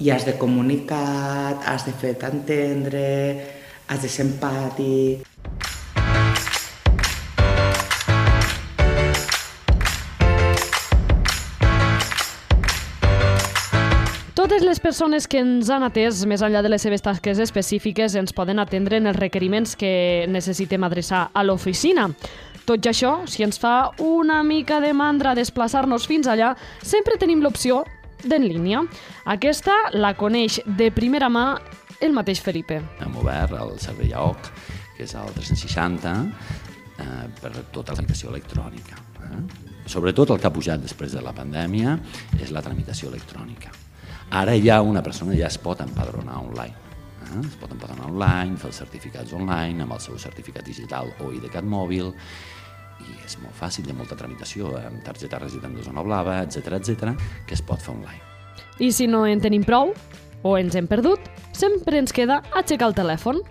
I 0.00 0.08
has 0.16 0.24
de 0.24 0.38
comunicar, 0.40 1.60
has 1.68 1.84
de 1.84 1.92
fer 1.92 2.16
entendre, 2.32 3.04
has 3.84 4.00
de 4.00 4.08
ser 4.08 4.30
empàtic. 4.30 5.28
Totes 14.50 14.66
les 14.66 14.80
persones 14.82 15.28
que 15.30 15.38
ens 15.38 15.68
han 15.70 15.84
atès, 15.86 16.24
més 16.26 16.42
enllà 16.42 16.58
de 16.66 16.70
les 16.72 16.82
seves 16.82 17.04
tasques 17.06 17.38
específiques, 17.38 18.16
ens 18.18 18.32
poden 18.34 18.58
atendre 18.58 18.98
en 18.98 19.06
els 19.06 19.14
requeriments 19.14 19.76
que 19.78 20.26
necessitem 20.26 20.82
adreçar 20.82 21.20
a 21.30 21.44
l'oficina. 21.44 22.08
Tot 22.66 22.82
i 22.82 22.90
això, 22.90 23.12
si 23.30 23.44
ens 23.46 23.60
fa 23.62 23.92
una 24.02 24.40
mica 24.42 24.80
de 24.82 24.90
mandra 24.90 25.36
desplaçar-nos 25.38 26.08
fins 26.10 26.26
allà, 26.26 26.48
sempre 26.82 27.14
tenim 27.14 27.44
l'opció 27.44 27.84
d'en 28.24 28.42
línia. 28.42 28.80
Aquesta 29.30 29.76
la 29.94 30.16
coneix 30.18 30.58
de 30.66 30.88
primera 30.90 31.28
mà 31.30 31.44
el 32.02 32.10
mateix 32.16 32.42
Felipe. 32.42 32.80
Hem 33.06 33.14
obert 33.22 33.54
el 33.54 33.76
servei 33.78 34.10
AOC, 34.10 34.48
que 34.96 35.06
és 35.06 35.14
el 35.14 35.30
360, 35.36 36.16
eh, 36.98 37.28
per 37.38 37.52
tota 37.70 37.94
la 37.94 38.00
comunicació 38.02 38.34
electrònica. 38.34 38.98
Eh? 39.30 39.70
sobretot 39.90 40.30
el 40.30 40.38
que 40.40 40.46
ha 40.46 40.54
pujat 40.54 40.82
després 40.82 41.14
de 41.14 41.22
la 41.22 41.32
pandèmia 41.34 41.96
és 42.38 42.50
la 42.54 42.62
tramitació 42.66 43.10
electrònica. 43.10 43.72
Ara 44.30 44.54
ja 44.62 44.78
una 44.82 45.02
persona 45.02 45.34
ja 45.34 45.48
es 45.48 45.58
pot 45.58 45.80
empadronar 45.82 46.36
online. 46.38 46.76
Eh? 47.26 47.40
Es 47.42 47.56
pot 47.58 47.72
empadronar 47.74 48.06
online, 48.06 48.54
fer 48.56 48.70
els 48.70 48.78
certificats 48.78 49.34
online, 49.34 49.82
amb 49.82 49.96
el 49.96 50.02
seu 50.02 50.18
certificat 50.22 50.62
digital 50.66 51.10
o 51.18 51.32
IDCAT 51.34 51.66
mòbil, 51.66 52.12
i 53.00 53.16
és 53.26 53.34
molt 53.42 53.56
fàcil, 53.58 53.88
hi 53.88 53.90
ha 53.90 53.98
molta 53.98 54.14
tramitació 54.14 54.70
amb 54.78 55.02
targeta 55.02 55.40
resident 55.42 55.74
de 55.74 55.82
zona 55.82 56.04
blava, 56.06 56.38
etc 56.44 56.78
etc, 56.78 57.10
que 57.46 57.58
es 57.58 57.64
pot 57.66 57.82
fer 57.82 57.96
online. 57.96 58.22
I 58.78 58.92
si 58.94 59.10
no 59.10 59.24
en 59.26 59.42
tenim 59.42 59.66
prou, 59.66 59.90
o 60.46 60.56
ens 60.56 60.78
hem 60.78 60.86
perdut, 60.86 61.26
sempre 61.50 61.98
ens 61.98 62.14
queda 62.14 62.38
aixecar 62.54 62.92
el 62.92 62.98
telèfon. 63.02 63.42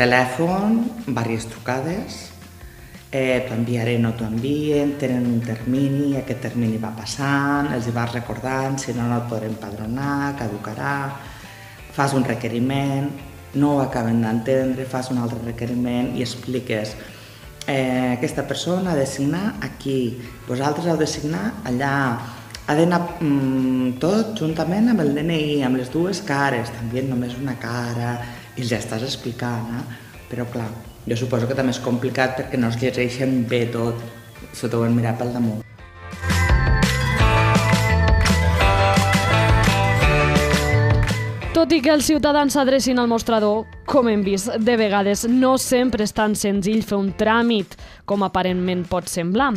Telèfon, 0.00 0.80
diverses 1.04 1.50
trucades, 1.52 2.22
eh, 3.12 3.44
t'ho 3.46 3.54
enviaré, 3.54 3.98
no 4.00 4.14
t'ho 4.16 4.24
envien, 4.24 4.96
tenen 4.98 5.26
un 5.28 5.40
termini, 5.44 6.16
aquest 6.16 6.40
termini 6.48 6.80
va 6.80 6.94
passant, 6.96 7.68
els 7.76 7.86
hi 7.86 7.92
vas 7.92 8.14
recordant, 8.16 8.78
si 8.80 8.96
no, 8.96 9.04
no 9.06 9.20
et 9.20 9.28
podrem 9.28 9.54
padronar, 9.60 10.32
caducarà, 10.40 10.96
fas 11.92 12.16
un 12.16 12.24
requeriment, 12.24 13.10
no 13.60 13.74
ho 13.76 13.80
acaben 13.82 14.22
d'entendre, 14.24 14.88
fas 14.88 15.12
un 15.12 15.20
altre 15.20 15.42
requeriment 15.44 16.14
i 16.16 16.24
expliques 16.24 16.96
eh, 17.66 18.16
aquesta 18.16 18.46
persona 18.48 18.92
ha 18.92 18.96
de 18.96 19.06
signar 19.06 19.58
aquí, 19.60 20.16
vosaltres 20.48 20.88
heu 20.88 20.96
de 20.96 21.06
signar 21.06 21.50
allà, 21.68 21.96
ha 22.66 22.76
d'anar 22.78 23.00
mm, 23.20 23.98
tot 24.02 24.32
juntament 24.38 24.88
amb 24.92 25.04
el 25.04 25.12
DNI, 25.16 25.62
amb 25.66 25.78
les 25.78 25.92
dues 25.92 26.22
cares, 26.26 26.72
també 26.78 27.04
només 27.06 27.36
una 27.38 27.58
cara, 27.60 28.16
i 28.56 28.64
ja 28.64 28.80
estàs 28.80 29.04
explicant, 29.04 29.68
eh? 29.78 29.84
però 30.30 30.48
clar, 30.48 30.70
jo 31.06 31.16
suposo 31.18 31.48
que 31.50 31.56
també 31.58 31.74
és 31.74 31.82
complicat 31.82 32.36
perquè 32.38 32.60
no 32.60 32.70
es 32.70 32.78
llegeixen 32.82 33.42
bé 33.50 33.64
tot, 33.74 33.98
s'ho 34.54 34.70
deuen 34.70 34.94
mirar 34.94 35.16
pel 35.18 35.32
damunt. 35.34 35.71
Tot 41.62 41.70
i 41.70 41.78
que 41.78 41.92
els 41.94 42.08
ciutadans 42.10 42.56
s'adrecin 42.56 42.98
al 42.98 43.06
mostrador, 43.06 43.68
com 43.86 44.08
hem 44.10 44.24
vist, 44.26 44.48
de 44.66 44.74
vegades 44.74 45.20
no 45.30 45.52
sempre 45.62 46.02
és 46.02 46.10
tan 46.10 46.34
senzill 46.34 46.80
fer 46.82 46.98
un 46.98 47.12
tràmit 47.14 47.76
com 48.02 48.24
aparentment 48.26 48.82
pot 48.90 49.06
semblar. 49.06 49.52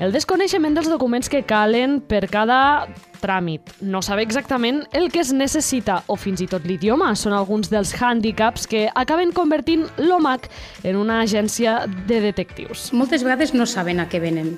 El 0.00 0.16
desconeixement 0.16 0.72
dels 0.72 0.88
documents 0.88 1.28
que 1.28 1.42
calen 1.44 1.98
per 2.08 2.22
cada 2.32 2.88
tràmit, 3.20 3.68
no 3.84 4.00
saber 4.00 4.24
exactament 4.24 4.80
el 4.96 5.10
que 5.12 5.20
es 5.20 5.36
necessita 5.36 6.00
o 6.08 6.16
fins 6.16 6.40
i 6.40 6.48
tot 6.48 6.64
l'idioma 6.64 7.12
són 7.20 7.36
alguns 7.36 7.68
dels 7.68 7.92
hàndicaps 8.00 8.64
que 8.64 8.86
acaben 8.88 9.36
convertint 9.36 9.90
l'OMAC 10.00 10.48
en 10.88 10.96
una 11.04 11.20
agència 11.20 11.82
de 12.08 12.24
detectius. 12.32 12.94
Moltes 12.96 13.28
vegades 13.28 13.52
no 13.52 13.68
saben 13.68 14.00
a 14.00 14.08
què 14.08 14.24
venen. 14.24 14.56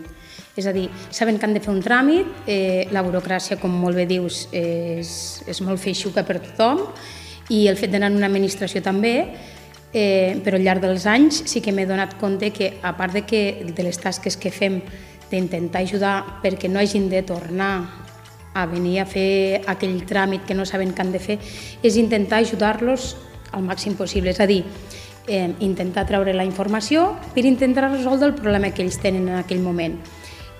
És 0.54 0.66
a 0.70 0.72
dir, 0.72 0.86
saben 1.10 1.38
que 1.38 1.48
han 1.48 1.54
de 1.54 1.60
fer 1.60 1.72
un 1.72 1.82
tràmit, 1.82 2.28
eh, 2.46 2.86
la 2.94 3.02
burocràcia, 3.02 3.58
com 3.58 3.72
molt 3.74 3.98
bé 3.98 4.06
dius, 4.06 4.46
és, 4.54 5.42
és 5.50 5.60
molt 5.66 5.82
feixuca 5.82 6.22
per 6.22 6.38
tothom, 6.44 6.84
i 7.50 7.66
el 7.66 7.76
fet 7.76 7.90
d'anar 7.90 8.12
en 8.12 8.20
una 8.20 8.30
administració 8.30 8.80
també, 8.82 9.34
eh, 9.92 10.38
però 10.44 10.58
al 10.58 10.62
llarg 10.62 10.84
dels 10.86 11.06
anys 11.10 11.42
sí 11.50 11.60
que 11.60 11.72
m'he 11.72 11.88
donat 11.90 12.14
compte 12.20 12.52
que, 12.54 12.78
a 12.82 12.94
part 12.96 13.12
de, 13.12 13.24
que, 13.26 13.66
de 13.66 13.82
les 13.82 13.98
tasques 13.98 14.38
que 14.38 14.54
fem 14.54 14.80
d'intentar 15.30 15.82
ajudar 15.82 16.16
perquè 16.42 16.70
no 16.70 16.78
hagin 16.78 17.08
de 17.10 17.22
tornar 17.26 18.04
a 18.54 18.66
venir 18.70 19.00
a 19.02 19.06
fer 19.06 19.62
aquell 19.66 20.04
tràmit 20.06 20.46
que 20.46 20.54
no 20.54 20.66
saben 20.66 20.94
què 20.94 21.02
han 21.02 21.10
de 21.10 21.18
fer, 21.18 21.40
és 21.82 21.98
intentar 21.98 22.44
ajudar-los 22.44 23.16
al 23.50 23.66
màxim 23.66 23.98
possible. 23.98 24.30
És 24.30 24.38
a 24.38 24.46
dir, 24.46 24.62
eh, 25.26 25.50
intentar 25.60 26.06
treure 26.06 26.32
la 26.32 26.44
informació 26.44 27.16
per 27.34 27.44
intentar 27.44 27.90
resoldre 27.90 28.28
el 28.28 28.34
problema 28.38 28.70
que 28.70 28.82
ells 28.82 29.00
tenen 29.02 29.28
en 29.28 29.40
aquell 29.42 29.60
moment. 29.60 29.98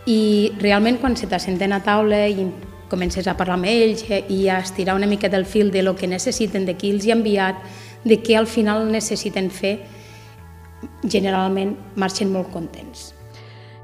I 0.07 0.53
realment 0.61 1.01
quan 1.01 1.17
se 1.17 1.27
t'assenten 1.31 1.73
a 1.73 1.81
taula 1.85 2.27
i 2.29 2.45
comences 2.93 3.27
a 3.27 3.37
parlar 3.39 3.57
amb 3.57 3.71
ells 3.71 4.05
i 4.11 4.45
a 4.53 4.59
estirar 4.61 4.97
una 4.99 5.09
mica 5.09 5.31
del 5.33 5.47
fil 5.49 5.71
de 5.73 5.83
lo 5.83 5.97
que 5.97 6.07
necessiten, 6.07 6.67
de 6.67 6.77
qui 6.77 6.93
els 6.93 7.07
hi 7.07 7.13
ha 7.13 7.17
enviat, 7.17 7.63
de 8.05 8.21
què 8.21 8.37
al 8.37 8.47
final 8.47 8.85
necessiten 8.93 9.49
fer, 9.51 9.79
generalment 11.09 11.77
marxen 11.97 12.33
molt 12.33 12.53
contents. 12.53 13.14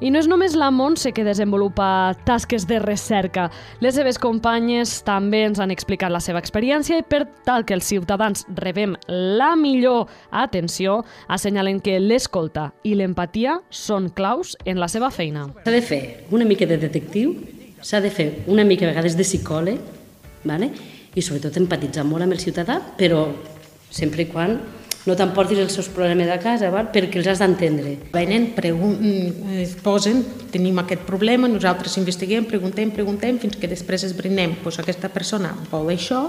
I 0.00 0.09
no 0.09 0.16
és 0.16 0.28
només 0.30 0.54
la 0.57 0.71
Montse 0.73 1.11
que 1.12 1.26
desenvolupa 1.26 2.16
tasques 2.25 2.64
de 2.64 2.78
recerca. 2.80 3.50
Les 3.85 3.92
seves 3.99 4.16
companyes 4.16 4.95
també 5.04 5.42
ens 5.45 5.61
han 5.61 5.73
explicat 5.75 6.09
la 6.09 6.23
seva 6.25 6.40
experiència 6.40 7.02
i 7.02 7.04
per 7.04 7.26
tal 7.45 7.66
que 7.69 7.76
els 7.76 7.85
ciutadans 7.85 8.47
rebem 8.57 8.95
la 9.11 9.50
millor 9.61 10.09
atenció, 10.30 11.02
assenyalen 11.28 11.83
que 11.85 11.99
l'escolta 12.00 12.71
i 12.83 12.95
l'empatia 12.97 13.59
són 13.69 14.09
claus 14.09 14.57
en 14.64 14.80
la 14.80 14.88
seva 14.88 15.12
feina. 15.12 15.50
S'ha 15.66 15.76
de 15.76 15.85
fer 15.85 16.02
una 16.33 16.49
mica 16.49 16.64
de 16.64 16.80
detectiu, 16.80 17.37
s'ha 17.85 18.00
de 18.00 18.09
fer 18.09 18.30
una 18.49 18.64
mica 18.64 18.88
a 18.88 18.95
vegades 18.95 19.21
de 19.21 19.28
psicòleg, 19.28 19.85
vale? 20.49 20.73
i 21.11 21.21
sobretot 21.21 21.57
empatitzar 21.59 22.07
molt 22.07 22.25
amb 22.25 22.37
el 22.37 22.40
ciutadà, 22.40 22.78
però 22.97 23.26
sempre 23.90 24.25
i 24.25 24.30
quan 24.30 24.57
no 25.09 25.16
t'emportis 25.16 25.61
els 25.62 25.73
seus 25.73 25.88
problemes 25.92 26.28
a 26.28 26.38
casa, 26.42 26.71
val? 26.73 26.90
perquè 26.92 27.21
els 27.21 27.30
has 27.33 27.40
d'entendre. 27.40 27.97
Venen, 28.12 28.50
es 29.61 29.76
posen, 29.80 30.23
tenim 30.52 30.78
aquest 30.83 31.07
problema, 31.09 31.49
nosaltres 31.49 31.97
investiguem, 32.00 32.45
preguntem, 32.49 32.92
preguntem, 32.92 33.38
fins 33.40 33.57
que 33.57 33.71
després 33.71 34.04
esbrinem, 34.09 34.59
doncs 34.64 34.80
aquesta 34.83 35.09
persona 35.12 35.54
vol 35.71 35.92
això, 35.95 36.26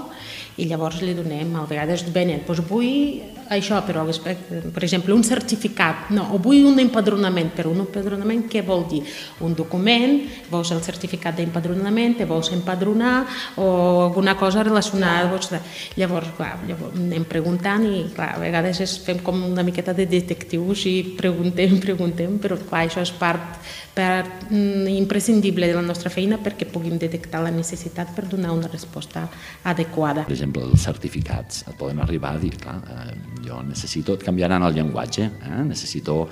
i 0.60 0.66
llavors 0.68 1.00
li 1.04 1.14
donem, 1.16 1.54
a 1.56 1.66
vegades 1.68 2.04
venen, 2.12 2.42
doncs 2.46 2.64
vull 2.68 3.22
això, 3.52 3.82
però 3.84 4.04
per 4.06 4.84
exemple 4.84 5.14
un 5.14 5.24
certificat, 5.24 6.10
no, 6.16 6.28
o 6.32 6.38
vull 6.42 6.64
un 6.68 6.78
empadronament, 6.80 7.50
però 7.56 7.72
un 7.72 7.82
empadronament 7.84 8.46
què 8.52 8.62
vol 8.64 8.86
dir? 8.88 9.02
Un 9.44 9.56
document, 9.58 10.18
vols 10.52 10.72
el 10.72 10.82
certificat 10.84 11.36
d'empadronament, 11.36 12.16
te 12.20 12.28
vols 12.28 12.52
empadronar 12.54 13.26
o 13.60 13.66
alguna 14.06 14.36
cosa 14.40 14.64
relacionada, 14.64 15.28
vols... 15.32 15.52
llavors, 15.98 16.32
clar, 16.38 16.54
llavors 16.68 16.96
anem 16.96 17.26
preguntant 17.28 17.84
i 17.88 18.06
clar, 18.14 18.32
a 18.36 18.40
vegades 18.42 18.61
és, 18.68 18.96
fem 19.04 19.18
com 19.24 19.38
una 19.48 19.64
miqueta 19.66 19.94
de 19.96 20.06
detectius 20.06 20.84
i 20.90 20.94
preguntem, 21.18 21.78
preguntem, 21.86 22.38
però 22.42 22.58
clar, 22.60 22.84
això 22.86 23.02
és 23.04 23.12
part, 23.18 23.58
part 23.96 24.46
mm, 24.50 24.88
imprescindible 24.94 25.68
de 25.70 25.76
la 25.78 25.84
nostra 25.84 26.12
feina 26.12 26.38
perquè 26.42 26.68
puguem 26.70 26.98
detectar 27.00 27.42
la 27.44 27.52
necessitat 27.54 28.14
per 28.16 28.26
donar 28.30 28.54
una 28.54 28.70
resposta 28.72 29.26
adequada. 29.64 30.26
Per 30.28 30.36
exemple, 30.36 30.64
els 30.68 30.86
certificats, 30.86 31.64
et 31.66 31.76
poden 31.78 32.02
arribar 32.04 32.36
a 32.36 32.42
dir, 32.42 32.54
clar, 32.60 32.78
eh, 32.82 33.18
jo 33.46 33.62
necessito, 33.66 34.16
et 34.18 34.24
canviaran 34.26 34.62
el 34.66 34.78
llenguatge, 34.78 35.28
eh? 35.28 35.60
necessito 35.66 36.22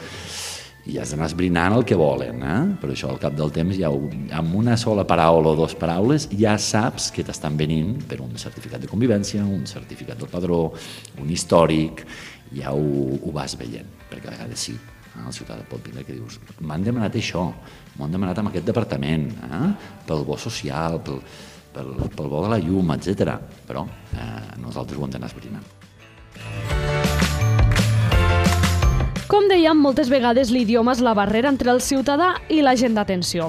i 0.90 0.99
has 0.99 1.12
d'anar 1.12 1.28
esbrinant 1.30 1.75
el 1.76 1.85
que 1.87 1.97
volen, 1.99 2.42
eh? 2.42 2.61
però 2.80 2.94
això 2.94 3.11
al 3.12 3.20
cap 3.23 3.35
del 3.38 3.52
temps 3.54 3.76
ja 3.78 3.90
ho, 3.92 4.00
amb 4.37 4.54
una 4.59 4.76
sola 4.80 5.04
paraula 5.06 5.52
o 5.52 5.59
dues 5.59 5.76
paraules 5.78 6.26
ja 6.35 6.56
saps 6.59 7.11
que 7.14 7.25
t'estan 7.26 7.59
venint 7.59 8.00
per 8.11 8.18
un 8.25 8.32
certificat 8.40 8.82
de 8.82 8.90
convivència, 8.90 9.44
un 9.44 9.66
certificat 9.70 10.18
del 10.18 10.30
padró, 10.32 10.62
un 11.23 11.30
històric, 11.30 12.02
ja 12.56 12.75
ho, 12.75 13.18
ho 13.20 13.35
vas 13.35 13.54
veient, 13.61 13.87
perquè 14.11 14.30
a 14.32 14.35
vegades 14.35 14.66
sí, 14.66 14.75
eh? 14.75 15.23
el 15.23 15.37
ciutadà 15.37 15.66
pot 15.68 15.85
vindre 15.87 16.06
que 16.06 16.16
dius 16.16 16.40
m'han 16.66 16.87
demanat 16.87 17.18
això, 17.20 17.47
m'ho 17.94 18.06
han 18.06 18.16
demanat 18.18 18.42
amb 18.42 18.50
aquest 18.50 18.66
departament, 18.73 19.28
eh? 19.47 19.66
pel 20.09 20.26
bo 20.26 20.38
social, 20.40 20.99
pel, 21.06 21.23
pel, 21.75 21.94
pel 22.16 22.32
bo 22.32 22.42
de 22.47 22.56
la 22.56 22.59
llum, 22.62 22.97
etc. 22.97 23.37
Però 23.68 23.87
eh, 24.16 24.56
nosaltres 24.62 24.99
ho 24.99 25.06
hem 25.06 25.14
d'anar 25.14 25.30
esbrinant. 25.30 25.79
Com 29.30 29.44
dèiem, 29.46 29.78
moltes 29.78 30.08
vegades 30.10 30.49
l'idioma 30.50 30.90
és 30.96 31.00
la 31.06 31.12
barrera 31.14 31.52
entre 31.52 31.70
el 31.70 31.78
ciutadà 31.87 32.32
i 32.50 32.64
la 32.66 32.72
gent 32.75 32.96
d'atenció. 32.99 33.44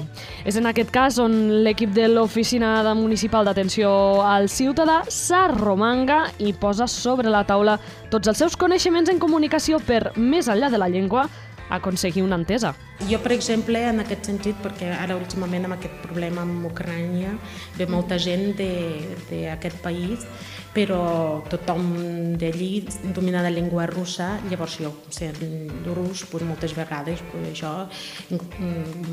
És 0.46 0.54
en 0.60 0.68
aquest 0.70 0.92
cas 0.94 1.16
on 1.18 1.34
l'equip 1.64 1.90
de 1.96 2.04
l'Oficina 2.06 2.70
Municipal 2.94 3.48
d'Atenció 3.48 3.90
al 4.22 4.46
Ciutadà 4.46 5.00
s'arromanga 5.10 6.28
i 6.38 6.52
posa 6.54 6.86
sobre 6.86 7.34
la 7.34 7.42
taula 7.48 7.80
tots 8.14 8.30
els 8.30 8.38
seus 8.44 8.54
coneixements 8.54 9.10
en 9.10 9.18
comunicació 9.18 9.82
per, 9.82 10.12
més 10.14 10.46
enllà 10.46 10.70
de 10.70 10.78
la 10.78 10.86
llengua, 10.92 11.26
aconseguir 11.72 12.22
una 12.22 12.38
entesa. 12.38 12.76
Jo, 13.08 13.18
per 13.18 13.32
exemple, 13.34 13.80
en 13.82 13.98
aquest 14.04 14.28
sentit, 14.28 14.58
perquè 14.62 14.92
ara 14.94 15.16
últimament 15.18 15.66
amb 15.66 15.80
aquest 15.80 15.98
problema 16.04 16.44
amb 16.46 16.68
Ucrània 16.68 17.34
ve 17.74 17.90
molta 17.90 18.20
gent 18.22 18.52
d'aquest 18.54 19.82
país, 19.82 20.28
però 20.72 21.44
tothom 21.52 22.36
d'allí 22.40 22.82
domina 23.12 23.42
la 23.44 23.50
llengua 23.52 23.84
russa, 23.86 24.38
llavors 24.48 24.78
jo, 24.80 24.92
sent 25.12 25.36
rus, 25.84 26.24
pues, 26.30 26.44
moltes 26.48 26.72
vegades 26.76 27.20
pues, 27.28 27.50
això 27.52 27.72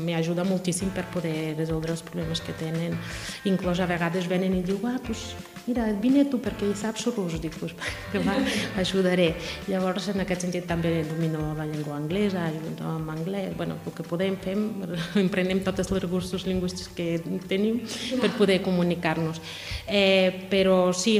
m'ajuda 0.06 0.46
moltíssim 0.48 0.88
per 0.96 1.04
poder 1.12 1.54
resoldre 1.58 1.92
els 1.92 2.04
problemes 2.06 2.40
que 2.40 2.56
tenen. 2.56 2.96
Inclús 3.44 3.80
a 3.80 3.88
vegades 3.90 4.28
venen 4.30 4.56
i 4.56 4.62
diuen, 4.64 4.96
ah, 4.96 5.02
pues, 5.04 5.34
mira, 5.66 5.84
vine 6.00 6.24
tu 6.32 6.40
perquè 6.40 6.70
hi 6.70 6.78
saps 6.80 7.04
rus, 7.12 7.36
dic, 7.42 7.58
pues, 7.60 7.76
va, 8.26 8.38
ajudaré. 8.80 9.34
Llavors, 9.68 10.08
en 10.14 10.24
aquest 10.24 10.46
sentit, 10.46 10.64
també 10.70 11.04
domino 11.10 11.52
la 11.58 11.68
llengua 11.68 11.98
anglesa, 12.00 12.48
amb 12.88 13.12
anglès, 13.12 13.52
bueno, 13.60 13.76
el 13.84 13.96
que 13.96 14.06
podem 14.08 14.40
fem, 14.40 14.64
emprenem 15.26 15.60
tots 15.66 15.84
els 15.84 15.92
recursos 16.00 16.48
lingüístics 16.48 16.88
que 16.96 17.20
tenim 17.52 17.82
per 18.16 18.32
poder 18.40 18.62
comunicar-nos. 18.64 19.44
Eh, 19.84 20.48
però 20.48 20.86
sí, 20.96 21.18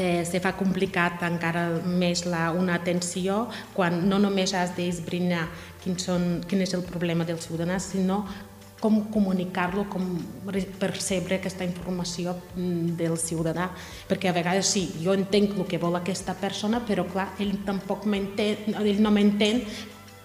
eh, 0.00 0.24
se 0.24 0.40
fa 0.40 0.54
complicat 0.56 1.20
encara 1.28 1.68
més 1.84 2.24
la, 2.24 2.48
una 2.56 2.78
atenció 2.80 3.44
quan 3.76 4.06
no 4.08 4.18
només 4.22 4.54
has 4.56 4.72
d'esbrinar 4.76 5.46
quin, 5.84 5.98
són, 6.00 6.30
quin 6.48 6.64
és 6.64 6.72
el 6.76 6.86
problema 6.88 7.26
del 7.28 7.40
ciutadà, 7.42 7.78
sinó 7.80 8.24
com 8.80 8.96
comunicar-lo, 9.12 9.84
com 9.92 10.06
percebre 10.80 11.36
aquesta 11.36 11.66
informació 11.68 12.32
mm, 12.56 12.96
del 12.96 13.18
ciutadà, 13.20 13.68
perquè 14.08 14.30
a 14.30 14.36
vegades 14.36 14.72
sí, 14.72 14.86
jo 15.04 15.12
entenc 15.12 15.58
el 15.58 15.68
que 15.68 15.80
vol 15.82 15.98
aquesta 15.98 16.32
persona, 16.40 16.80
però 16.88 17.04
clar, 17.10 17.28
ell 17.44 17.58
tampoc 17.66 18.08
m'entén, 18.08 18.72
ell 18.80 19.02
no 19.04 19.12
m'entén 19.12 19.60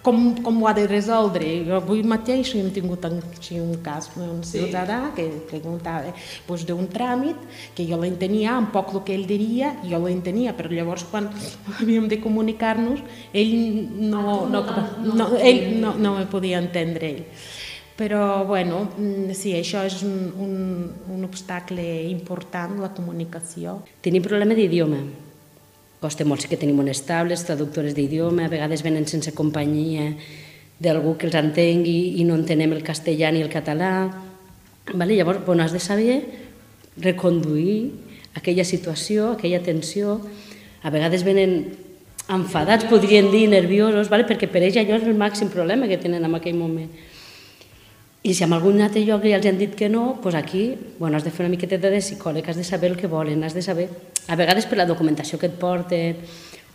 com, 0.06 0.36
com 0.38 0.62
ho 0.62 0.68
ha 0.70 0.74
de 0.76 0.86
resoldre. 0.86 1.48
Jo 1.66 1.80
avui 1.80 2.04
mateix 2.06 2.52
hem 2.54 2.70
tingut 2.74 3.04
així 3.08 3.58
un 3.58 3.74
cas, 3.82 4.08
un 4.22 4.44
ciutadà 4.46 5.00
que 5.16 5.26
preguntava 5.50 6.14
pues, 6.46 6.62
d'un 6.68 6.86
tràmit 6.92 7.42
que 7.74 7.86
jo 7.88 7.98
l'entenia, 7.98 8.54
un 8.62 8.70
poc 8.74 8.94
el 8.94 9.02
que 9.08 9.16
ell 9.16 9.26
diria, 9.26 9.74
jo 9.82 10.00
l'entenia, 10.04 10.54
però 10.56 10.70
llavors 10.70 11.06
quan 11.10 11.28
havíem 11.80 12.06
de 12.12 12.20
comunicar-nos, 12.22 13.02
ell 13.34 13.54
no, 14.14 14.46
no, 14.52 14.62
no, 15.10 15.30
ell 15.42 15.62
no, 15.82 15.96
no 15.98 16.16
me 16.20 16.26
podia 16.30 16.62
entendre 16.62 17.14
ell. 17.16 17.24
Però, 17.96 18.44
bueno, 18.44 18.82
mm, 18.92 19.32
sí, 19.32 19.54
això 19.56 19.80
és 19.88 20.02
un, 20.04 20.16
un, 20.44 20.56
un 21.14 21.22
obstacle 21.24 21.84
important, 22.10 22.76
la 22.82 22.92
comunicació. 22.92 23.80
Tenim 24.04 24.22
problema 24.22 24.54
d'idioma 24.54 25.00
costa 26.06 26.24
molt, 26.24 26.44
sí 26.44 26.50
que 26.50 26.58
tenim 26.60 26.78
unes 26.78 27.02
tables, 27.08 27.42
traductores 27.48 27.96
d'idioma, 27.96 28.46
a 28.46 28.52
vegades 28.52 28.84
venen 28.86 29.08
sense 29.10 29.34
companyia 29.34 30.12
d'algú 30.78 31.16
que 31.18 31.26
els 31.26 31.36
entengui 31.38 32.20
i 32.20 32.24
no 32.28 32.36
entenem 32.38 32.76
el 32.76 32.84
castellà 32.86 33.32
ni 33.32 33.42
el 33.42 33.50
català. 33.50 34.10
Vale? 34.92 35.16
Llavors, 35.16 35.42
bueno, 35.46 35.64
has 35.64 35.74
de 35.74 35.80
saber 35.80 36.20
reconduir 37.00 37.92
aquella 38.36 38.64
situació, 38.64 39.32
aquella 39.32 39.62
tensió. 39.64 40.20
A 40.84 40.92
vegades 40.94 41.24
venen 41.26 41.74
enfadats, 42.28 42.86
podrien 42.90 43.32
dir, 43.32 43.46
nerviosos, 43.50 44.10
vale? 44.12 44.28
perquè 44.28 44.50
per 44.50 44.62
ells 44.62 44.78
allò 44.78 45.00
és 45.00 45.08
el 45.08 45.18
màxim 45.18 45.50
problema 45.50 45.88
que 45.90 45.98
tenen 45.98 46.24
en 46.24 46.38
aquell 46.38 46.58
moment. 46.58 46.92
I 48.26 48.34
si 48.34 48.42
en 48.42 48.50
algun 48.56 48.80
altre 48.82 49.04
lloc 49.06 49.22
ja 49.22 49.36
els 49.38 49.46
han 49.46 49.58
dit 49.60 49.76
que 49.78 49.86
no, 49.86 50.16
doncs 50.18 50.34
aquí 50.34 50.64
bueno, 50.98 51.14
has 51.16 51.22
de 51.22 51.30
fer 51.30 51.44
una 51.44 51.52
miqueta 51.52 51.78
de 51.78 52.00
psicòleg, 52.00 52.48
has 52.50 52.58
de 52.58 52.64
saber 52.66 52.90
el 52.90 52.96
que 52.98 53.06
volen, 53.06 53.44
has 53.46 53.54
de 53.54 53.62
saber, 53.62 53.86
a 54.26 54.34
vegades 54.34 54.66
per 54.66 54.80
la 54.80 54.86
documentació 54.88 55.38
que 55.38 55.46
et 55.46 55.54
porten, 55.60 56.24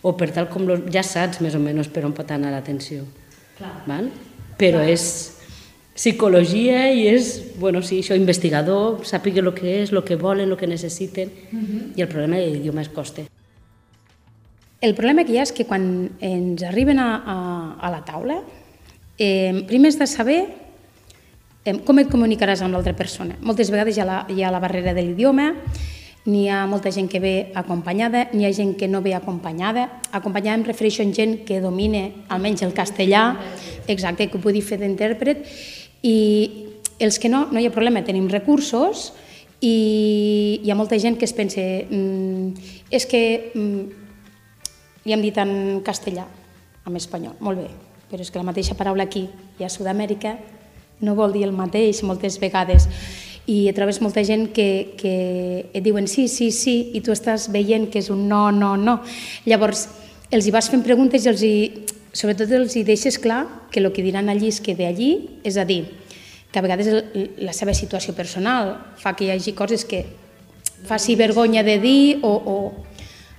o 0.00 0.14
per 0.16 0.30
tal 0.32 0.48
com 0.48 0.64
lo, 0.64 0.78
ja 0.88 1.02
saps 1.04 1.42
més 1.44 1.52
o 1.52 1.60
menys 1.60 1.90
per 1.92 2.06
on 2.08 2.14
pot 2.16 2.32
anar 2.32 2.54
l'atenció. 2.54 3.04
Val? 3.84 4.08
Però 4.56 4.80
Clar. 4.80 4.94
és 4.94 5.04
psicologia 5.92 6.86
i 6.88 7.04
és, 7.10 7.34
bueno, 7.60 7.84
sí, 7.84 8.00
això, 8.00 8.16
investigador, 8.16 9.04
sàpiga 9.04 9.44
el 9.44 9.52
que 9.52 9.82
és, 9.82 9.92
el 9.92 10.00
que 10.08 10.16
volen, 10.16 10.48
el 10.48 10.56
que 10.56 10.66
necessiten, 10.66 11.28
uh 11.28 11.56
mhm. 11.56 11.68
-huh. 11.68 11.98
i 11.98 12.00
el 12.00 12.08
problema 12.08 12.36
de 12.36 12.48
l'idioma 12.48 12.80
és 12.80 12.88
coste. 12.88 13.26
El 14.80 14.94
problema 14.94 15.24
que 15.24 15.32
hi 15.32 15.38
ha 15.38 15.42
és 15.42 15.52
que 15.52 15.66
quan 15.66 16.10
ens 16.18 16.62
arriben 16.62 16.98
a, 16.98 17.22
a, 17.26 17.76
a 17.78 17.90
la 17.90 18.04
taula, 18.04 18.42
eh, 19.18 19.64
primer 19.68 19.88
has 19.88 19.98
de 19.98 20.06
saber 20.06 20.61
com 21.86 22.00
et 22.02 22.10
comunicaràs 22.10 22.62
amb 22.64 22.74
l'altra 22.74 22.94
persona? 22.98 23.36
Moltes 23.40 23.70
vegades 23.70 23.96
hi 23.96 24.02
ha 24.02 24.06
la, 24.08 24.20
hi 24.28 24.42
ha 24.42 24.50
la 24.50 24.60
barrera 24.62 24.94
de 24.94 25.04
l'idioma, 25.04 25.52
n'hi 26.24 26.46
ha 26.50 26.64
molta 26.70 26.90
gent 26.94 27.08
que 27.10 27.20
ve 27.22 27.34
acompanyada, 27.58 28.28
n'hi 28.32 28.46
ha 28.46 28.52
gent 28.54 28.76
que 28.78 28.88
no 28.88 29.02
ve 29.02 29.14
acompanyada. 29.14 29.88
Acompanyada 30.12 30.58
em 30.60 30.66
refereixo 30.66 31.02
a 31.02 31.10
gent 31.10 31.42
que 31.46 31.60
domine 31.60 32.24
almenys 32.28 32.62
el 32.62 32.74
castellà, 32.74 33.36
exacte, 33.86 34.28
que 34.28 34.38
ho 34.38 34.42
pugui 34.42 34.62
fer 34.62 34.78
d'intèrpret, 34.82 35.46
i 36.02 36.16
els 37.02 37.18
que 37.18 37.30
no, 37.30 37.46
no 37.50 37.58
hi 37.58 37.66
ha 37.66 37.74
problema, 37.74 38.02
tenim 38.06 38.28
recursos 38.30 39.12
i 39.62 40.58
hi 40.62 40.70
ha 40.70 40.78
molta 40.78 40.98
gent 40.98 41.18
que 41.18 41.26
es 41.26 41.34
pensa 41.34 41.62
mm, 41.62 42.70
és 42.90 43.06
que 43.06 43.22
mm, 43.54 43.82
li 45.06 45.14
hem 45.14 45.22
dit 45.22 45.38
en 45.38 45.82
castellà, 45.86 46.26
en 46.86 46.98
espanyol, 46.98 47.38
molt 47.38 47.62
bé, 47.62 47.68
però 48.10 48.22
és 48.22 48.30
que 48.30 48.42
la 48.42 48.46
mateixa 48.46 48.78
paraula 48.78 49.06
aquí 49.06 49.28
i 49.58 49.66
a 49.66 49.70
Sud-amèrica 49.70 50.36
no 51.02 51.16
vol 51.18 51.34
dir 51.34 51.44
el 51.46 51.52
mateix 51.52 52.02
moltes 52.06 52.38
vegades 52.40 52.88
i 53.50 53.66
trobes 53.74 53.98
molta 54.00 54.22
gent 54.24 54.48
que, 54.54 54.94
que 54.98 55.14
et 55.74 55.82
diuen 55.82 56.06
sí, 56.06 56.28
sí, 56.30 56.52
sí, 56.54 56.76
i 56.94 57.02
tu 57.02 57.12
estàs 57.14 57.48
veient 57.52 57.88
que 57.90 57.98
és 57.98 58.10
un 58.14 58.28
no, 58.30 58.50
no, 58.54 58.76
no. 58.78 59.00
Llavors, 59.50 59.88
els 60.30 60.46
hi 60.46 60.54
vas 60.54 60.70
fent 60.70 60.84
preguntes 60.86 61.26
i 61.26 61.32
els 61.32 61.42
hi, 61.42 61.54
sobretot 62.14 62.52
els 62.54 62.76
hi 62.78 62.84
deixes 62.86 63.18
clar 63.18 63.42
que 63.72 63.82
el 63.82 63.90
que 63.92 64.04
diran 64.04 64.30
allí 64.30 64.52
és 64.52 64.60
que 64.62 64.76
ve 64.78 64.86
allí, 64.86 65.12
és 65.42 65.58
a 65.58 65.66
dir, 65.66 65.82
que 66.52 66.60
a 66.60 66.62
vegades 66.62 66.88
la 67.42 67.54
seva 67.56 67.74
situació 67.74 68.14
personal 68.14 68.76
fa 69.00 69.16
que 69.16 69.26
hi 69.26 69.32
hagi 69.34 69.56
coses 69.58 69.86
que 69.88 70.04
faci 70.86 71.16
vergonya 71.16 71.62
de 71.66 71.78
dir 71.82 72.20
o, 72.22 72.30
o, 72.30 72.56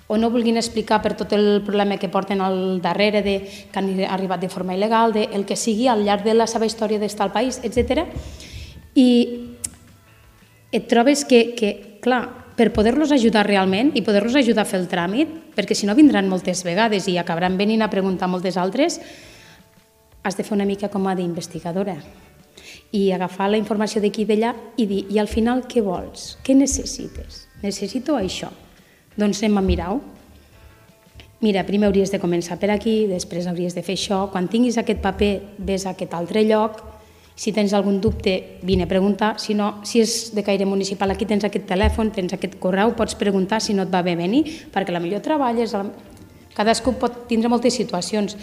o 0.07 0.17
no 0.17 0.29
vulguin 0.29 0.59
explicar 0.59 1.01
per 1.01 1.15
tot 1.17 1.31
el 1.33 1.63
problema 1.65 1.97
que 1.97 2.11
porten 2.11 2.41
al 2.41 2.81
darrere, 2.81 3.23
de, 3.23 3.39
que 3.71 3.79
han 3.79 3.89
arribat 4.05 4.41
de 4.41 4.49
forma 4.51 4.75
il·legal, 4.75 5.13
de 5.15 5.29
el 5.31 5.45
que 5.45 5.55
sigui 5.55 5.87
al 5.87 6.03
llarg 6.03 6.25
de 6.27 6.35
la 6.35 6.47
seva 6.47 6.67
història 6.67 6.99
d'estar 6.99 7.29
al 7.29 7.35
país, 7.35 7.61
etc. 7.63 8.03
I 8.95 9.09
et 10.73 10.87
trobes 10.89 11.23
que, 11.25 11.53
que 11.55 11.99
clar, 12.03 12.43
per 12.57 12.73
poder-los 12.73 13.11
ajudar 13.11 13.47
realment 13.47 13.93
i 13.97 14.03
poder-los 14.05 14.35
ajudar 14.35 14.67
a 14.67 14.69
fer 14.69 14.81
el 14.81 14.89
tràmit, 14.91 15.31
perquè 15.55 15.77
si 15.77 15.87
no 15.89 15.95
vindran 15.97 16.29
moltes 16.29 16.63
vegades 16.65 17.07
i 17.07 17.17
acabaran 17.17 17.57
venint 17.57 17.81
a 17.81 17.89
preguntar 17.89 18.29
moltes 18.29 18.57
altres, 18.57 18.99
has 20.23 20.37
de 20.37 20.43
fer 20.43 20.55
una 20.55 20.67
mica 20.67 20.91
com 20.91 21.07
a 21.07 21.15
d'investigadora 21.15 21.97
i 22.93 23.09
agafar 23.11 23.49
la 23.49 23.57
informació 23.57 24.01
d'aquí 24.01 24.23
i 24.23 24.29
d'allà 24.29 24.53
i 24.77 24.85
dir, 24.85 25.01
i 25.09 25.19
al 25.19 25.27
final 25.27 25.65
què 25.69 25.81
vols? 25.83 26.37
Què 26.45 26.55
necessites? 26.55 27.47
Necessito 27.63 28.15
això. 28.19 28.51
Doncs 29.17 29.43
anem 29.43 29.57
a 29.57 29.61
mirar-ho. 29.61 30.01
Mira, 31.43 31.65
primer 31.67 31.89
hauries 31.89 32.11
de 32.13 32.21
començar 32.23 32.55
per 32.55 32.69
aquí, 32.71 33.03
després 33.09 33.49
hauries 33.51 33.75
de 33.75 33.83
fer 33.83 33.97
això. 33.97 34.21
Quan 34.31 34.47
tinguis 34.47 34.77
aquest 34.79 35.01
paper, 35.03 35.33
ves 35.59 35.85
a 35.85 35.91
aquest 35.91 36.13
altre 36.15 36.45
lloc. 36.47 36.79
Si 37.35 37.51
tens 37.51 37.73
algun 37.73 37.97
dubte, 37.99 38.61
vine 38.63 38.85
a 38.85 38.87
preguntar. 38.87 39.33
Si 39.43 39.51
no, 39.57 39.81
si 39.83 39.99
és 39.99 40.31
de 40.31 40.43
caire 40.45 40.65
municipal, 40.69 41.11
aquí 41.11 41.27
tens 41.27 41.43
aquest 41.43 41.67
telèfon, 41.67 42.13
tens 42.15 42.31
aquest 42.31 42.55
correu, 42.63 42.93
pots 42.95 43.17
preguntar 43.19 43.59
si 43.59 43.75
no 43.75 43.83
et 43.83 43.91
va 43.91 44.03
bé 44.05 44.15
venir, 44.15 44.45
perquè 44.71 44.95
la 44.95 45.03
millor 45.03 45.23
treballes... 45.25 45.75
Cadascú 46.53 46.91
pot 47.01 47.23
tindre 47.25 47.49
moltes 47.49 47.73
situacions. 47.73 48.37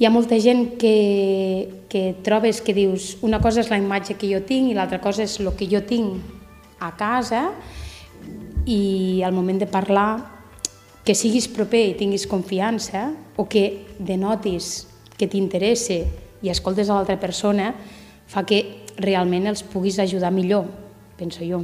Hi 0.00 0.06
ha 0.08 0.10
molta 0.10 0.38
gent 0.40 0.78
que, 0.80 1.84
que 1.92 2.16
trobes 2.24 2.62
que 2.64 2.72
dius 2.72 3.18
una 3.20 3.42
cosa 3.44 3.60
és 3.60 3.68
la 3.68 3.76
imatge 3.76 4.16
que 4.16 4.30
jo 4.30 4.40
tinc 4.40 4.70
i 4.70 4.76
l'altra 4.76 4.96
cosa 5.04 5.26
és 5.26 5.34
el 5.42 5.50
que 5.58 5.68
jo 5.68 5.82
tinc 5.84 6.80
a 6.80 6.94
casa 6.96 7.50
i 8.68 9.22
al 9.24 9.32
moment 9.32 9.62
de 9.62 9.68
parlar 9.70 10.10
que 11.04 11.16
siguis 11.16 11.48
proper 11.48 11.86
i 11.88 11.96
tinguis 11.96 12.28
confiança 12.28 13.08
o 13.40 13.48
que 13.48 13.88
denotis 13.96 14.84
que 15.16 15.28
t'interessa 15.30 16.02
i 16.44 16.52
escoltes 16.52 16.90
a 16.90 16.98
l'altra 16.98 17.16
persona 17.16 17.72
fa 18.28 18.44
que 18.44 18.84
realment 19.00 19.48
els 19.48 19.64
puguis 19.64 19.98
ajudar 19.98 20.30
millor, 20.34 20.68
penso 21.16 21.46
jo. 21.48 21.62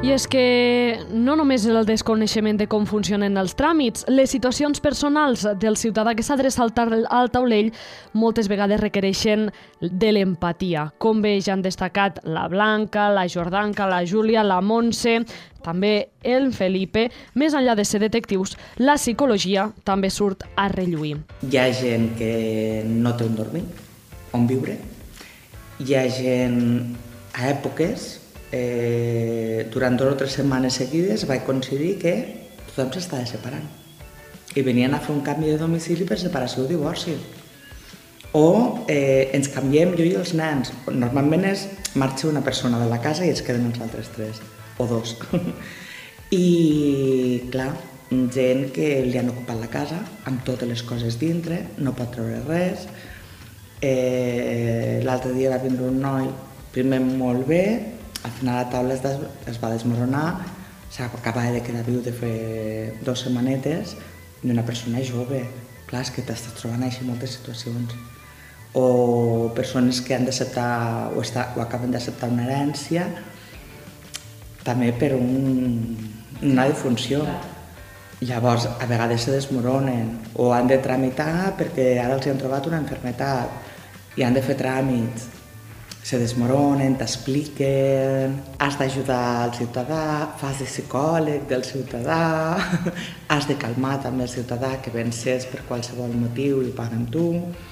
I 0.00 0.14
és 0.14 0.24
que 0.32 0.96
no 1.12 1.34
només 1.36 1.66
el 1.68 1.82
desconeixement 1.84 2.56
de 2.56 2.64
com 2.72 2.86
funcionen 2.88 3.34
els 3.36 3.52
tràmits, 3.52 4.06
les 4.08 4.30
situacions 4.32 4.80
personals 4.80 5.42
del 5.60 5.74
ciutadà 5.76 6.14
que 6.16 6.24
s'adreça 6.24 6.62
al, 6.64 6.70
al 7.12 7.28
taulell 7.28 7.68
moltes 8.16 8.48
vegades 8.48 8.80
requereixen 8.80 9.50
de 9.82 10.12
l'empatia. 10.16 10.86
Com 10.96 11.20
bé 11.20 11.34
ja 11.44 11.52
han 11.52 11.60
destacat 11.60 12.22
la 12.24 12.46
Blanca, 12.48 13.10
la 13.12 13.26
Jordanca, 13.28 13.90
la 13.92 14.00
Júlia, 14.08 14.40
la 14.40 14.62
Montse, 14.64 15.18
també 15.60 15.92
el 16.24 16.48
Felipe, 16.56 17.10
més 17.36 17.52
enllà 17.52 17.76
de 17.76 17.84
ser 17.84 18.00
detectius, 18.00 18.56
la 18.80 18.96
psicologia 18.96 19.66
també 19.84 20.08
surt 20.08 20.48
a 20.56 20.70
relluir. 20.72 21.18
Hi 21.44 21.60
ha 21.60 21.66
gent 21.76 22.14
que 22.16 22.32
no 22.88 23.12
té 23.20 23.28
on 23.28 23.36
dormir, 23.36 23.66
on 24.32 24.48
viure. 24.48 24.80
Hi 25.84 25.92
ha 26.00 26.08
gent 26.08 26.64
a 27.36 27.52
èpoques 27.52 28.19
eh, 28.52 29.66
durant 29.72 29.98
dues 29.98 30.14
o 30.14 30.18
tres 30.18 30.38
setmanes 30.38 30.78
seguides 30.80 31.26
vaig 31.30 31.44
coincidir 31.46 31.96
que 32.02 32.14
tothom 32.70 32.90
s'estava 32.94 33.26
separant 33.26 33.68
i 34.54 34.64
venien 34.66 34.94
a 34.94 35.00
fer 35.02 35.14
un 35.14 35.22
canvi 35.22 35.52
de 35.52 35.58
domicili 35.60 36.06
per 36.06 36.18
separació 36.18 36.64
o 36.64 36.70
divorci. 36.70 37.14
O 38.34 38.46
eh, 38.90 39.30
ens 39.34 39.50
canviem 39.50 39.94
jo 39.98 40.06
i 40.06 40.14
els 40.18 40.32
nens. 40.38 40.72
Normalment 40.90 41.46
és 41.50 41.66
marxa 41.98 42.28
una 42.30 42.42
persona 42.46 42.78
de 42.82 42.88
la 42.90 43.00
casa 43.02 43.26
i 43.26 43.30
es 43.34 43.42
queden 43.46 43.68
els 43.70 43.80
altres 43.82 44.10
tres, 44.14 44.42
o 44.78 44.86
dos. 44.90 45.16
I, 46.34 47.46
clar, 47.50 47.72
gent 48.10 48.68
que 48.74 48.90
li 49.06 49.18
han 49.18 49.30
ocupat 49.32 49.58
la 49.58 49.70
casa 49.70 49.98
amb 50.30 50.44
totes 50.46 50.68
les 50.70 50.82
coses 50.86 51.18
dintre, 51.18 51.62
no 51.78 51.94
pot 51.98 52.10
treure 52.14 52.42
res. 52.46 52.86
Eh, 53.82 55.00
L'altre 55.06 55.32
dia 55.34 55.50
va 55.50 55.62
vindre 55.62 55.88
un 55.88 55.98
noi, 56.02 56.26
primer 56.74 57.00
molt 57.02 57.46
bé, 57.50 57.64
al 58.24 58.30
final 58.30 58.56
la 58.56 58.70
taula 58.70 58.94
es, 58.94 59.02
des, 59.02 59.18
es 59.48 59.58
va 59.62 59.70
desmoronar, 59.72 60.44
s'acabava 60.90 61.52
de 61.54 61.62
quedar 61.64 61.84
viu 61.86 62.00
de 62.04 62.12
fer 62.12 62.94
dues 63.04 63.24
setmanetes 63.24 63.96
d'una 64.42 64.64
persona 64.66 65.02
jove. 65.06 65.44
Clar, 65.90 66.04
és 66.04 66.12
que 66.14 66.22
t'estàs 66.22 66.54
trobant 66.58 66.84
així 66.86 67.06
moltes 67.06 67.34
situacions. 67.38 67.94
O 68.78 69.50
persones 69.56 69.98
que 70.06 70.14
han 70.14 70.26
d'acceptar 70.28 71.10
o, 71.16 71.22
està, 71.24 71.48
o 71.56 71.64
acaben 71.64 71.90
d'acceptar 71.90 72.30
una 72.30 72.44
herència 72.46 73.08
també 74.62 74.92
per 74.94 75.14
un, 75.16 75.96
una 76.42 76.68
defunció. 76.70 77.24
Llavors, 78.20 78.68
a 78.68 78.86
vegades 78.86 79.24
se 79.24 79.32
desmoronen 79.32 80.18
o 80.36 80.52
han 80.52 80.68
de 80.68 80.76
tramitar 80.84 81.56
perquè 81.58 81.94
ara 82.02 82.18
els 82.18 82.28
han 82.28 82.38
trobat 82.38 82.68
una 82.68 82.82
enfermetat 82.84 84.18
i 84.20 84.26
han 84.26 84.36
de 84.36 84.42
fer 84.44 84.58
tràmits 84.60 85.39
se 86.02 86.18
desmoronen, 86.18 86.96
t'expliquen, 86.96 88.38
has 88.58 88.78
d'ajudar 88.80 89.48
el 89.48 89.52
ciutadà, 89.54 90.04
fas 90.40 90.58
de 90.58 90.66
psicòleg 90.66 91.44
del 91.48 91.62
ciutadà, 91.64 92.56
has 93.32 93.46
de 93.46 93.54
calmar 93.60 93.98
també 94.02 94.24
el 94.24 94.32
ciutadà 94.32 94.72
que 94.82 94.90
vencés 94.90 95.44
per 95.46 95.60
qualsevol 95.68 96.14
motiu 96.16 96.62
i 96.64 96.72
amb 96.80 97.10
tu. 97.12 97.26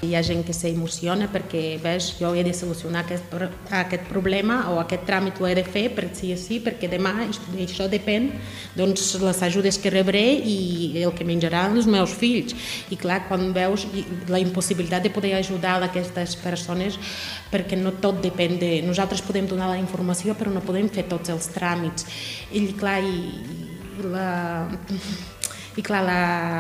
Hi 0.05 0.15
ha 0.15 0.23
gent 0.23 0.45
que 0.47 0.53
s'emociona 0.53 1.31
perquè, 1.33 1.81
ves, 1.83 2.13
jo 2.21 2.35
he 2.35 2.45
de 2.45 2.53
solucionar 2.55 3.07
aquest, 3.07 3.33
aquest 3.81 4.05
problema 4.13 4.61
o 4.71 4.79
aquest 4.79 5.09
tràmit 5.09 5.41
ho 5.41 5.49
he 5.49 5.55
de 5.57 5.65
fer 5.65 5.89
per 5.97 6.11
si 6.13 6.35
sí, 6.37 6.61
perquè 6.61 6.89
demà 6.89 7.15
això 7.59 7.89
depèn 7.89 8.31
doncs, 8.77 9.17
les 9.25 9.43
ajudes 9.43 9.81
que 9.81 9.91
rebré 9.91 10.27
i 10.37 11.03
el 11.03 11.15
que 11.17 11.25
menjaran 11.25 11.77
els 11.77 11.89
meus 11.89 12.13
fills. 12.13 12.55
I 12.93 13.01
clar, 13.01 13.25
quan 13.27 13.51
veus 13.57 13.89
la 14.29 14.39
impossibilitat 14.39 15.03
de 15.03 15.11
poder 15.11 15.35
ajudar 15.41 15.81
aquestes 15.83 16.37
persones 16.37 17.01
perquè 17.51 17.79
no 17.81 17.97
tot 17.99 18.18
depèn 18.23 18.59
de... 18.61 18.71
Nosaltres 18.87 19.25
podem 19.27 19.49
donar 19.51 19.71
la 19.73 19.81
informació 19.81 20.37
però 20.39 20.53
no 20.55 20.65
podem 20.65 20.91
fer 20.93 21.09
tots 21.11 21.33
els 21.35 21.51
tràmits. 21.55 22.07
I 22.53 22.67
clar, 22.79 23.01
i 23.05 24.07
la 24.09 24.29
i 25.79 25.83
clar, 25.85 26.01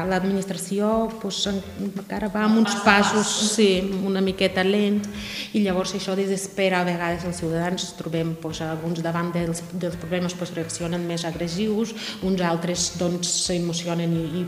l'administració 0.06 0.88
la, 1.08 1.14
pues, 1.18 1.40
encara 1.50 2.28
va 2.30 2.44
amb 2.46 2.60
uns 2.60 2.76
passos 2.84 3.30
sí, 3.56 3.66
una 4.06 4.22
miqueta 4.22 4.62
lent 4.62 5.00
i 5.58 5.64
llavors 5.64 5.96
això 5.98 6.14
desespera 6.18 6.80
a 6.80 6.86
vegades 6.86 7.26
els 7.26 7.40
ciutadans 7.42 7.88
trobem 7.98 8.36
pues, 8.38 8.60
alguns 8.62 9.02
davant 9.02 9.32
dels, 9.34 9.64
dels 9.72 9.98
problemes 9.98 10.38
pues, 10.38 10.54
reaccionen 10.54 11.08
més 11.08 11.26
agressius 11.26 11.96
uns 12.22 12.44
altres 12.46 12.92
doncs 13.00 13.32
s'emocionen 13.48 14.14
i, 14.14 14.44
i, 14.44 14.46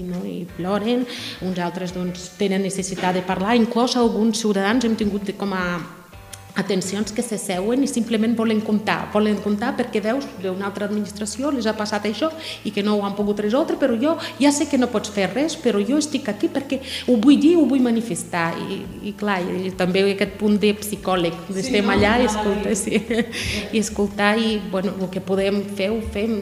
i, 0.00 0.02
no, 0.08 0.24
i 0.26 0.42
ploren 0.56 1.06
uns 1.46 1.62
altres 1.62 1.94
doncs, 1.94 2.32
tenen 2.40 2.66
necessitat 2.66 3.14
de 3.14 3.22
parlar 3.26 3.54
inclús 3.60 3.94
alguns 4.00 4.42
ciutadans 4.42 4.90
hem 4.90 4.98
tingut 4.98 5.30
com 5.38 5.54
a 5.54 5.99
atencions 6.58 7.12
que 7.14 7.22
s'asseuen 7.22 7.84
i 7.84 7.88
simplement 7.90 8.34
volen 8.38 8.60
comptar, 8.64 9.10
volen 9.12 9.38
comptar 9.42 9.72
perquè 9.78 10.02
veus 10.02 10.26
d'una 10.42 10.66
altra 10.68 10.88
administració 10.88 11.52
les 11.54 11.68
ha 11.70 11.76
passat 11.78 12.08
això 12.08 12.30
i 12.64 12.72
que 12.74 12.82
no 12.82 12.96
ho 12.96 13.04
han 13.06 13.16
pogut 13.18 13.40
resoldre, 13.42 13.76
però 13.80 13.96
jo 14.00 14.16
ja 14.40 14.52
sé 14.52 14.66
que 14.70 14.78
no 14.78 14.90
pots 14.90 15.12
fer 15.14 15.30
res, 15.34 15.56
però 15.60 15.82
jo 15.82 16.00
estic 16.00 16.28
aquí 16.32 16.50
perquè 16.52 16.80
ho 17.06 17.18
vull 17.22 17.38
dir, 17.40 17.56
ho 17.58 17.66
vull 17.70 17.82
manifestar 17.84 18.54
i, 18.58 18.80
i 19.10 19.14
clar, 19.18 19.40
i 19.42 19.74
també 19.78 20.04
aquest 20.10 20.38
punt 20.40 20.58
de 20.60 20.72
psicòleg, 20.80 21.36
sí, 21.54 21.76
no? 21.76 21.92
allà 21.94 22.16
i 22.20 22.26
escoltar, 22.30 22.74
sí, 22.78 23.02
i 23.74 23.82
escoltar 23.82 24.34
i 24.38 24.58
bueno, 24.70 24.96
el 24.98 25.10
que 25.12 25.22
podem 25.22 25.62
fer 25.76 25.90
ho 25.94 26.00
fem. 26.14 26.40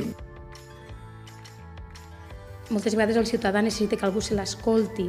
Moltes 2.68 2.92
vegades 2.92 3.16
el 3.16 3.26
ciutadà 3.26 3.62
necessita 3.64 3.96
que 3.96 4.04
algú 4.04 4.20
se 4.20 4.36
l'escolti, 4.36 5.08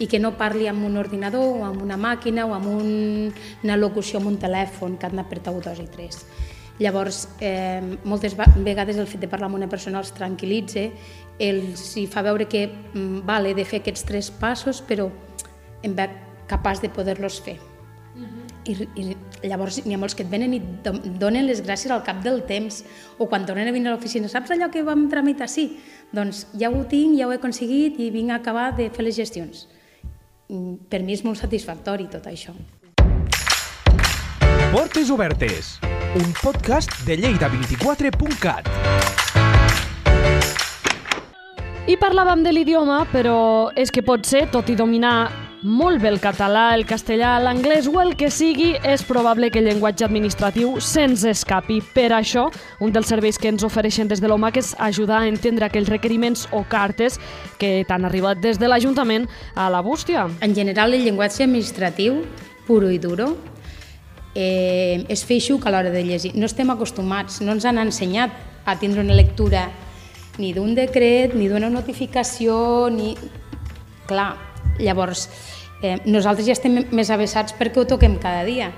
i 0.00 0.08
que 0.08 0.18
no 0.18 0.32
parli 0.40 0.66
amb 0.66 0.86
un 0.88 0.96
ordinador 0.96 1.60
o 1.60 1.64
amb 1.68 1.82
una 1.84 1.98
màquina 2.00 2.46
o 2.48 2.54
amb 2.56 2.66
un, 2.72 3.28
una 3.62 3.76
locució 3.76 4.18
amb 4.18 4.32
un 4.32 4.38
telèfon 4.40 4.96
que 4.96 5.06
han 5.06 5.20
d'apretar 5.20 5.52
1, 5.52 5.66
2 5.68 5.84
i 5.84 5.90
3. 5.92 6.20
Llavors, 6.80 7.26
eh, 7.44 7.82
moltes 8.08 8.34
vegades 8.56 8.96
el 8.96 9.06
fet 9.06 9.20
de 9.20 9.28
parlar 9.28 9.50
amb 9.50 9.58
una 9.58 9.68
persona 9.68 10.00
els 10.00 10.14
tranquil·litza, 10.16 10.86
els 11.38 11.82
hi 12.00 12.06
fa 12.08 12.22
veure 12.24 12.46
que 12.48 12.64
mm, 12.70 13.26
vale, 13.28 13.52
de 13.52 13.66
fer 13.68 13.82
aquests 13.82 14.06
tres 14.08 14.30
passos, 14.32 14.80
però 14.80 15.10
em 15.84 15.92
veig 15.96 16.14
capaç 16.48 16.80
de 16.80 16.88
poder-los 16.88 17.36
fer. 17.44 17.58
Uh 18.16 18.24
-huh. 18.24 18.46
I, 18.64 18.88
I 19.44 19.48
llavors 19.48 19.84
n'hi 19.84 19.94
ha 19.94 19.98
molts 19.98 20.14
que 20.14 20.22
et 20.22 20.30
venen 20.30 20.54
i 20.54 20.62
donen 21.18 21.46
les 21.46 21.62
gràcies 21.62 21.90
al 21.90 22.02
cap 22.02 22.22
del 22.24 22.42
temps 22.44 22.84
o 23.18 23.28
quan 23.28 23.44
tornen 23.46 23.68
a 23.68 23.72
venir 23.72 23.88
a 23.88 23.92
l'oficina, 23.92 24.28
saps 24.28 24.50
allò 24.50 24.70
que 24.70 24.82
vam 24.82 25.08
tramitar? 25.08 25.48
Sí, 25.48 25.78
doncs 26.12 26.46
ja 26.58 26.70
ho 26.70 26.84
tinc, 26.84 27.18
ja 27.18 27.26
ho 27.26 27.32
he 27.32 27.36
aconseguit 27.36 27.98
i 28.00 28.10
vinc 28.10 28.30
a 28.30 28.34
acabar 28.36 28.76
de 28.76 28.90
fer 28.90 29.04
les 29.04 29.16
gestions. 29.16 29.68
Per 30.50 30.98
mi 31.06 31.14
és 31.14 31.20
molt 31.22 31.38
satisfactori 31.38 32.08
tot 32.10 32.24
això. 32.26 32.50
Portes 34.70 35.10
Obertes, 35.14 35.76
un 36.18 36.32
podcast 36.40 36.90
de 37.06 37.16
lleida24.cat. 37.20 38.66
I 41.90 41.96
parlàvem 41.98 42.42
de 42.42 42.50
l'idioma, 42.54 43.04
però 43.12 43.70
és 43.78 43.94
que 43.94 44.02
pot 44.06 44.26
ser, 44.26 44.48
tot 44.50 44.68
i 44.70 44.76
dominar 44.78 45.49
molt 45.62 46.00
bé 46.00 46.08
el 46.08 46.20
català, 46.20 46.70
el 46.74 46.86
castellà, 46.88 47.34
l'anglès 47.42 47.86
o 47.90 47.98
el 48.00 48.14
que 48.16 48.30
sigui, 48.32 48.70
és 48.86 49.02
probable 49.04 49.50
que 49.52 49.60
el 49.60 49.66
llenguatge 49.68 50.06
administratiu 50.06 50.78
se'ns 50.80 51.24
escapi. 51.28 51.80
Per 51.94 52.08
això, 52.16 52.46
un 52.80 52.92
dels 52.94 53.10
serveis 53.12 53.38
que 53.38 53.50
ens 53.52 53.64
ofereixen 53.66 54.08
des 54.08 54.22
de 54.22 54.28
l'OMAC 54.30 54.56
és 54.62 54.72
ajudar 54.78 55.20
a 55.20 55.28
entendre 55.28 55.66
aquells 55.68 55.90
requeriments 55.92 56.46
o 56.56 56.64
cartes 56.68 57.18
que 57.60 57.84
t'han 57.88 58.08
arribat 58.08 58.40
des 58.40 58.58
de 58.58 58.68
l'Ajuntament 58.68 59.28
a 59.54 59.68
la 59.70 59.82
bústia. 59.84 60.28
En 60.40 60.54
general, 60.54 60.94
el 60.94 61.04
llenguatge 61.04 61.44
administratiu, 61.44 62.22
puro 62.66 62.90
i 62.90 62.98
duro, 62.98 63.34
eh, 64.34 65.04
és 65.08 65.24
feixuc 65.26 65.66
a 65.66 65.74
l'hora 65.74 65.92
de 65.92 66.04
llegir. 66.04 66.34
No 66.36 66.48
estem 66.48 66.70
acostumats, 66.70 67.40
no 67.44 67.52
ens 67.52 67.66
han 67.68 67.78
ensenyat 67.78 68.32
a 68.64 68.78
tindre 68.78 69.04
una 69.04 69.14
lectura 69.14 69.68
ni 70.38 70.54
d'un 70.54 70.74
decret, 70.74 71.34
ni 71.34 71.48
d'una 71.48 71.68
notificació, 71.68 72.88
ni... 72.88 73.16
Clar, 74.10 74.32
llavors, 74.80 75.28
Eh, 75.82 75.96
nosaltres 76.04 76.46
ja 76.46 76.52
estem 76.56 76.82
més 76.92 77.10
avessats 77.10 77.54
perquè 77.56 77.80
ho 77.80 77.86
toquem 77.88 78.18
cada 78.20 78.44
dia, 78.44 78.68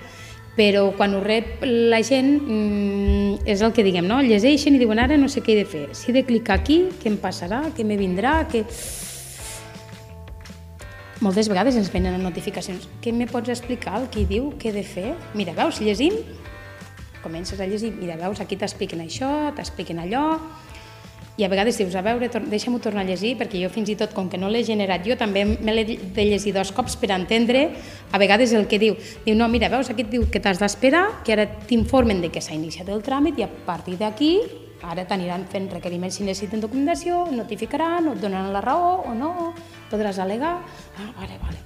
però 0.57 0.91
quan 0.97 1.17
ho 1.17 1.23
rep 1.25 1.65
la 1.65 2.03
gent 2.07 2.35
mm, 2.39 3.47
és 3.49 3.63
el 3.65 3.73
que 3.75 3.83
diguem, 3.83 4.07
no? 4.07 4.21
Llegeixen 4.23 4.77
i 4.77 4.83
diuen 4.83 5.01
ara 5.03 5.17
no 5.19 5.31
sé 5.33 5.43
què 5.43 5.57
he 5.57 5.63
de 5.63 5.69
fer. 5.69 5.87
Si 5.97 6.11
he 6.11 6.15
de 6.15 6.27
clicar 6.29 6.61
aquí, 6.61 6.85
què 7.03 7.11
em 7.11 7.19
passarà, 7.23 7.65
què 7.75 7.87
me 7.87 7.99
vindrà, 8.01 8.43
què... 8.51 8.65
Moltes 11.23 11.47
vegades 11.47 11.77
ens 11.79 11.91
venen 11.91 12.19
notificacions. 12.23 12.89
Què 13.03 13.13
me 13.15 13.29
pots 13.31 13.51
explicar 13.53 14.01
el 14.01 14.09
que 14.11 14.25
diu, 14.27 14.51
què 14.59 14.73
he 14.73 14.75
de 14.75 14.83
fer? 14.83 15.13
Mira, 15.39 15.55
veus, 15.55 15.79
llegim, 15.83 16.17
comences 17.23 17.61
a 17.63 17.67
llegir, 17.71 17.93
mira, 17.95 18.19
veus, 18.19 18.43
aquí 18.43 18.59
t'expliquen 18.59 19.05
això, 19.05 19.31
t'expliquen 19.55 20.03
allò, 20.03 20.27
a 21.45 21.51
vegades 21.53 21.79
dius, 21.79 21.95
a 21.97 22.03
veure, 22.05 22.29
deixa'm-ho 22.29 22.81
tornar 22.83 23.05
a 23.05 23.09
llegir, 23.09 23.35
perquè 23.41 23.61
jo 23.63 23.71
fins 23.73 23.93
i 23.93 23.97
tot, 23.99 24.15
com 24.17 24.29
que 24.31 24.41
no 24.41 24.51
l'he 24.53 24.65
generat 24.67 25.05
jo, 25.07 25.17
també 25.21 25.45
me 25.45 25.75
l'he 25.75 25.85
de 25.87 26.27
llegir 26.29 26.55
dos 26.55 26.73
cops 26.73 26.97
per 27.01 27.13
entendre 27.15 27.69
a 28.11 28.21
vegades 28.21 28.53
el 28.57 28.69
que 28.69 28.81
diu. 28.83 28.97
Diu, 29.27 29.37
no, 29.39 29.49
mira, 29.49 29.71
veus, 29.73 29.91
aquí 29.91 30.07
et 30.07 30.11
diu 30.13 30.27
que 30.31 30.41
t'has 30.43 30.61
d'esperar, 30.63 31.23
que 31.27 31.37
ara 31.37 31.47
t'informen 31.69 32.21
de 32.23 32.33
que 32.33 32.43
s'ha 32.45 32.57
iniciat 32.57 32.89
el 32.93 33.03
tràmit 33.03 33.41
i 33.41 33.47
a 33.47 33.51
partir 33.67 33.99
d'aquí 34.01 34.35
ara 34.83 35.05
t'aniran 35.07 35.45
fent 35.47 35.69
requeriments 35.71 36.17
si 36.19 36.25
necessiten 36.27 36.61
documentació, 36.61 37.27
notificaran, 37.31 38.09
o 38.09 38.17
et 38.17 38.23
donaran 38.23 38.53
la 38.53 38.63
raó 38.65 39.05
o 39.07 39.15
no, 39.15 39.53
podràs 39.91 40.19
al·legar. 40.19 40.57
Ah, 40.99 41.13
vale, 41.21 41.39
vale. 41.43 41.61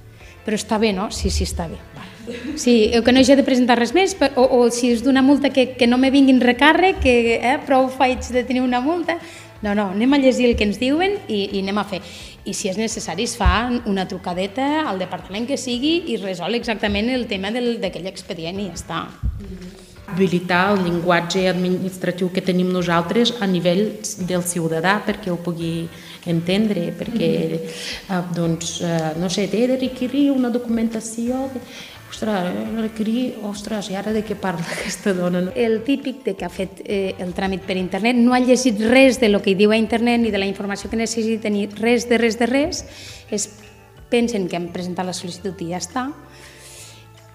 Però 0.45 0.55
està 0.55 0.79
bé, 0.79 0.93
no? 0.95 1.09
Sí, 1.11 1.31
sí, 1.33 1.47
està 1.49 1.67
bé. 1.67 1.79
Vale. 1.97 2.59
Sí, 2.59 2.93
o 2.99 3.03
que 3.03 3.13
no 3.15 3.23
hagi 3.23 3.37
de 3.39 3.45
presentar 3.47 3.79
res 3.79 3.93
més, 3.95 4.15
o, 4.35 4.45
o 4.59 4.61
si 4.75 4.93
és 4.95 5.03
d'una 5.03 5.23
multa 5.23 5.51
que, 5.55 5.73
que 5.79 5.87
no 5.87 5.99
me 5.99 6.11
vinguin 6.15 6.41
recàrrec, 6.43 7.01
que 7.03 7.17
eh, 7.39 7.57
prou 7.67 7.89
faig 7.91 8.23
de 8.35 8.45
tenir 8.47 8.63
una 8.63 8.81
multa, 8.83 9.19
no, 9.63 9.75
no, 9.75 9.91
anem 9.95 10.13
a 10.13 10.19
llegir 10.21 10.51
el 10.51 10.57
que 10.57 10.67
ens 10.69 10.81
diuen 10.81 11.17
i, 11.29 11.47
i 11.57 11.63
anem 11.63 11.79
a 11.81 11.87
fer. 11.89 12.03
I 12.47 12.55
si 12.55 12.71
és 12.71 12.79
necessari 12.79 13.27
es 13.27 13.37
fa 13.39 13.69
una 13.89 14.07
trucadeta 14.09 14.87
al 14.87 15.01
departament 15.03 15.49
que 15.49 15.59
sigui 15.59 15.99
i 16.13 16.19
resol 16.23 16.59
exactament 16.59 17.11
el 17.13 17.27
tema 17.31 17.51
d'aquell 17.55 18.11
expedient 18.11 18.61
i 18.61 18.69
ja 18.69 18.77
està. 18.77 19.01
Habilitar 20.07 20.61
el 20.73 20.85
llenguatge 20.85 21.49
administratiu 21.51 22.29
que 22.33 22.45
tenim 22.45 22.69
nosaltres 22.73 23.35
a 23.43 23.49
nivell 23.51 23.89
del 24.29 24.45
ciutadà 24.47 25.01
perquè 25.07 25.33
ho 25.33 25.41
pugui 25.43 25.89
entendre, 26.27 26.93
perquè, 26.99 27.31
eh, 27.57 28.23
doncs, 28.35 28.81
eh, 28.83 29.13
no 29.19 29.31
sé, 29.31 29.47
té 29.49 29.67
de 29.67 29.77
requerir 29.79 30.31
una 30.35 30.51
documentació 30.51 31.49
ostres, 32.11 32.55
requerir, 32.77 33.37
ostres, 33.45 33.91
i 33.91 33.97
ara 33.99 34.13
de 34.15 34.23
què 34.27 34.37
parla 34.41 34.65
aquesta 34.77 35.15
dona? 35.17 35.43
No? 35.47 35.55
El 35.55 35.83
típic 35.87 36.23
de 36.25 36.37
que 36.37 36.47
ha 36.47 36.53
fet 36.53 36.83
eh, 36.85 37.15
el 37.23 37.35
tràmit 37.37 37.67
per 37.67 37.77
internet 37.81 38.19
no 38.19 38.35
ha 38.35 38.41
llegit 38.41 38.81
res 38.91 39.21
de 39.21 39.31
lo 39.31 39.43
que 39.43 39.57
diu 39.59 39.73
a 39.73 39.81
internet 39.81 40.23
ni 40.23 40.33
de 40.35 40.41
la 40.41 40.49
informació 40.49 40.91
que 40.91 41.01
necessita 41.01 41.53
ni 41.53 41.67
res 41.67 42.09
de 42.09 42.19
res 42.23 42.39
de 42.39 42.51
res, 42.51 42.85
es 43.31 43.51
pensen 44.11 44.47
que 44.49 44.57
han 44.57 44.71
presentat 44.73 45.07
la 45.07 45.17
sol·licitud 45.17 45.61
i 45.67 45.73
ja 45.73 45.83
està, 45.83 46.07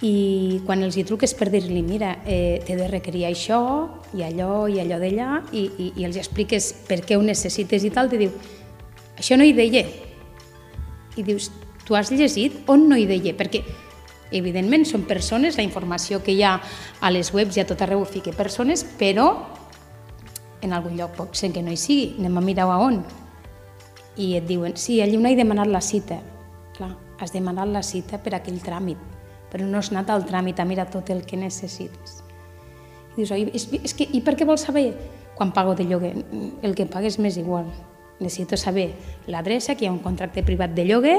i 0.01 0.62
quan 0.65 0.81
els 0.81 0.95
hi 0.97 1.03
truques 1.05 1.34
per 1.38 1.51
dir-li 1.53 1.84
mira, 1.86 2.15
eh, 2.25 2.62
t'he 2.65 2.75
de 2.77 2.88
requerir 2.89 3.27
això 3.27 3.62
i 4.17 4.23
allò 4.25 4.65
i 4.65 4.79
allò 4.81 4.97
d'allà 4.97 5.43
i, 5.53 5.67
i, 5.77 5.91
i 6.01 6.07
els 6.07 6.17
expliques 6.17 6.71
per 6.88 7.03
què 7.05 7.19
ho 7.19 7.21
necessites 7.21 7.86
i 7.86 7.91
tal, 7.93 8.10
te 8.10 8.17
diu, 8.17 8.34
això 9.17 9.38
no 9.38 9.45
hi 9.45 9.53
deia. 9.53 9.86
I 11.19 11.25
dius, 11.27 11.51
tu 11.86 11.93
has 11.97 12.10
llegit 12.10 12.63
on 12.71 12.88
no 12.89 12.97
hi 12.97 13.05
deia? 13.05 13.36
Perquè 13.38 13.62
Evidentment, 14.32 14.86
són 14.88 15.04
persones, 15.04 15.58
la 15.60 15.65
informació 15.65 16.22
que 16.24 16.32
hi 16.32 16.44
ha 16.48 16.56
a 17.02 17.12
les 17.12 17.34
webs 17.36 17.58
i 17.58 17.63
a 17.63 17.67
tot 17.67 17.82
arreu 17.84 18.06
fica 18.08 18.32
persones, 18.32 18.86
però 18.98 19.28
en 20.62 20.74
algun 20.74 20.96
lloc 20.96 21.15
pot 21.17 21.36
ser 21.36 21.52
que 21.52 21.63
no 21.65 21.74
hi 21.74 21.80
sigui, 21.80 22.13
anem 22.20 22.38
a 22.38 22.46
mirar 22.46 22.70
a 22.72 22.80
on. 22.80 23.02
I 24.15 24.36
et 24.38 24.48
diuen, 24.48 24.78
sí, 24.78 25.02
allí 25.02 25.17
no 25.17 25.30
he 25.30 25.36
demanat 25.36 25.67
la 25.67 25.82
cita. 25.82 26.20
Clar, 26.78 26.94
has 27.20 27.34
demanat 27.34 27.70
la 27.72 27.84
cita 27.84 28.22
per 28.22 28.36
aquell 28.38 28.62
tràmit, 28.63 29.00
però 29.52 29.67
no 29.67 29.80
has 29.80 29.91
anat 29.91 30.12
al 30.13 30.26
tràmit 30.28 30.60
a 30.60 30.65
mirar 30.65 30.89
tot 30.91 31.10
el 31.10 31.26
que 31.26 31.39
necessites. 31.39 32.22
I 33.12 33.24
dius, 33.24 33.32
és, 33.32 33.67
és 33.82 33.96
que, 33.98 34.08
i 34.08 34.22
per 34.24 34.38
què 34.39 34.48
vols 34.48 34.63
saber? 34.67 34.94
Quan 35.36 35.52
pago 35.56 35.76
de 35.76 35.84
lloguer, 35.88 36.13
el 36.62 36.76
que 36.76 36.86
pagues 36.86 37.20
m'és 37.20 37.39
igual. 37.41 37.67
necessito 38.22 38.56
saber 38.56 38.91
l'adreça, 39.26 39.74
que 39.74 39.86
hi 39.86 39.88
ha 39.89 39.91
un 39.91 40.04
contracte 40.04 40.44
privat 40.46 40.76
de 40.78 40.86
lloguer 40.86 41.17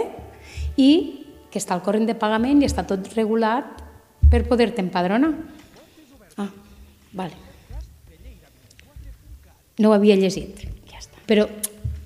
i 0.78 1.21
que 1.52 1.60
està 1.60 1.76
al 1.76 1.84
corrent 1.84 2.08
de 2.08 2.16
pagament 2.16 2.62
i 2.62 2.68
està 2.68 2.86
tot 2.88 3.12
regulat 3.14 3.82
per 4.32 4.46
poder-te 4.48 4.80
empadronar. 4.80 5.34
Ah, 6.40 6.48
vale. 7.12 7.36
No 9.78 9.90
ho 9.90 9.96
havia 9.96 10.16
llegit, 10.16 10.64
ja 10.88 11.00
està. 11.00 11.20
Però 11.28 11.44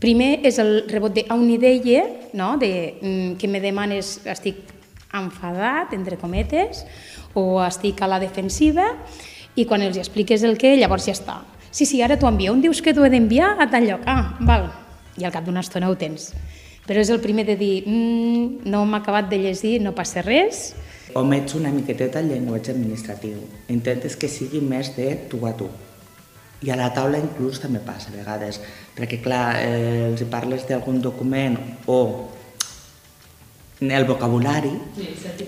primer 0.02 0.40
és 0.46 0.59
el 0.62 0.88
rebot 0.90 1.14
de 1.14 1.24
a 1.28 1.38
un 1.38 1.48
idea, 1.50 2.04
no? 2.35 2.56
de, 2.59 2.98
mm, 3.00 3.37
que 3.38 3.48
me 3.48 3.62
demanes, 3.62 4.20
estic 4.26 4.59
enfadat, 5.14 5.94
entre 5.94 6.18
cometes, 6.18 6.85
o 7.35 7.62
estic 7.64 8.02
a 8.02 8.11
la 8.11 8.18
defensiva, 8.18 8.90
i 9.56 9.64
quan 9.64 9.82
els 9.82 9.96
expliques 9.96 10.42
el 10.44 10.59
què, 10.59 10.74
llavors 10.76 11.06
ja 11.06 11.14
està. 11.14 11.40
Sí, 11.70 11.87
sí, 11.87 12.02
ara 12.02 12.18
t'ho 12.18 12.28
envio, 12.28 12.52
on 12.52 12.61
dius 12.64 12.82
que 12.82 12.94
t'ho 12.96 13.04
he 13.04 13.12
d'enviar 13.12 13.54
a 13.61 13.68
tal 13.70 13.87
lloc? 13.88 14.04
Ah, 14.09 14.37
val. 14.40 14.70
I 15.16 15.24
al 15.24 15.32
cap 15.32 15.44
d'una 15.44 15.62
estona 15.64 15.88
ho 15.88 15.96
tens. 15.96 16.30
Però 16.87 17.03
és 17.03 17.11
el 17.11 17.20
primer 17.20 17.44
de 17.46 17.57
dir, 17.59 17.83
mm, 17.87 18.66
no 18.70 18.85
m'ha 18.87 19.03
acabat 19.03 19.29
de 19.31 19.38
llegir, 19.38 19.81
no 19.83 19.94
passa 19.94 20.22
res. 20.22 20.75
Omets 21.14 21.55
una 21.55 21.72
miqueteta 21.72 22.20
el 22.20 22.29
llenguatge 22.31 22.72
administratiu. 22.72 23.38
Intentes 23.68 24.16
que 24.16 24.29
sigui 24.29 24.61
més 24.61 24.94
de 24.96 25.14
tu 25.31 25.44
a 25.46 25.57
tu. 25.57 25.68
I 26.62 26.70
a 26.70 26.77
la 26.77 26.92
taula 26.94 27.18
inclús 27.18 27.61
també 27.61 27.81
passa 27.85 28.09
a 28.11 28.16
vegades, 28.16 28.61
perquè 28.96 29.20
clar, 29.22 29.57
eh, 29.61 30.09
els 30.09 30.22
parles 30.31 30.66
d'algun 30.66 31.03
document 31.03 31.59
o 31.87 32.01
el 33.81 34.07
vocabulari 34.09 34.70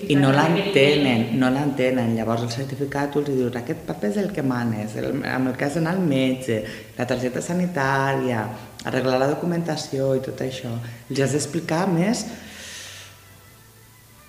i 0.09 0.17
no 0.17 0.31
l'entenen, 0.33 1.39
no 1.41 1.49
l'entenen. 1.51 2.15
Llavors 2.17 2.43
el 2.45 2.51
certificat 2.53 3.13
tu 3.13 3.23
els 3.23 3.31
dius 3.31 3.57
aquest 3.57 3.87
paper 3.87 4.11
és 4.11 4.19
el 4.21 4.33
que 4.33 4.43
manes, 4.43 4.97
el, 5.01 5.23
amb 5.25 5.49
el 5.49 5.57
cas 5.57 5.79
d'anar 5.79 5.95
al 5.97 6.03
metge, 6.05 6.61
la 6.99 7.07
targeta 7.09 7.41
sanitària, 7.41 8.45
arreglar 8.85 9.19
la 9.19 9.33
documentació 9.33 10.13
i 10.15 10.23
tot 10.25 10.45
això. 10.45 10.71
Els 11.11 11.25
has 11.25 11.35
d'explicar 11.35 11.87
més 11.91 12.27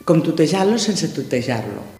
com 0.05 0.23
tutejar-lo 0.25 0.79
sense 0.81 1.11
tutejar-lo. 1.13 1.99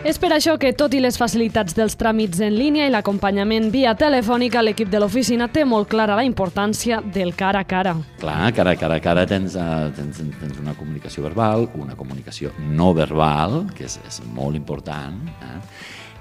És 0.00 0.16
per 0.18 0.30
això 0.32 0.54
que, 0.56 0.70
tot 0.72 0.94
i 0.96 1.00
les 1.02 1.18
facilitats 1.20 1.74
dels 1.76 1.92
tràmits 2.00 2.40
en 2.42 2.54
línia 2.56 2.86
i 2.88 2.90
l'acompanyament 2.90 3.68
via 3.70 3.92
telefònica, 3.94 4.62
l'equip 4.64 4.88
de 4.90 4.98
l'oficina 5.02 5.46
té 5.52 5.66
molt 5.68 5.90
clara 5.92 6.16
la 6.16 6.24
importància 6.24 7.02
del 7.04 7.34
cara 7.36 7.60
a 7.60 7.68
cara. 7.68 7.92
Clar, 8.18 8.48
cara 8.56 8.72
a 8.72 8.80
cara 8.80 8.96
a 8.96 9.04
cara 9.04 9.26
tens, 9.28 9.54
uh, 9.60 9.90
tens, 9.94 10.22
tens 10.40 10.58
una 10.58 10.72
comunicació 10.78 11.22
verbal, 11.28 11.68
una 11.78 11.98
comunicació 12.00 12.50
no 12.72 12.94
verbal, 12.96 13.66
que 13.76 13.84
és, 13.86 14.00
és 14.08 14.22
molt 14.34 14.56
important, 14.58 15.20
eh? 15.44 15.58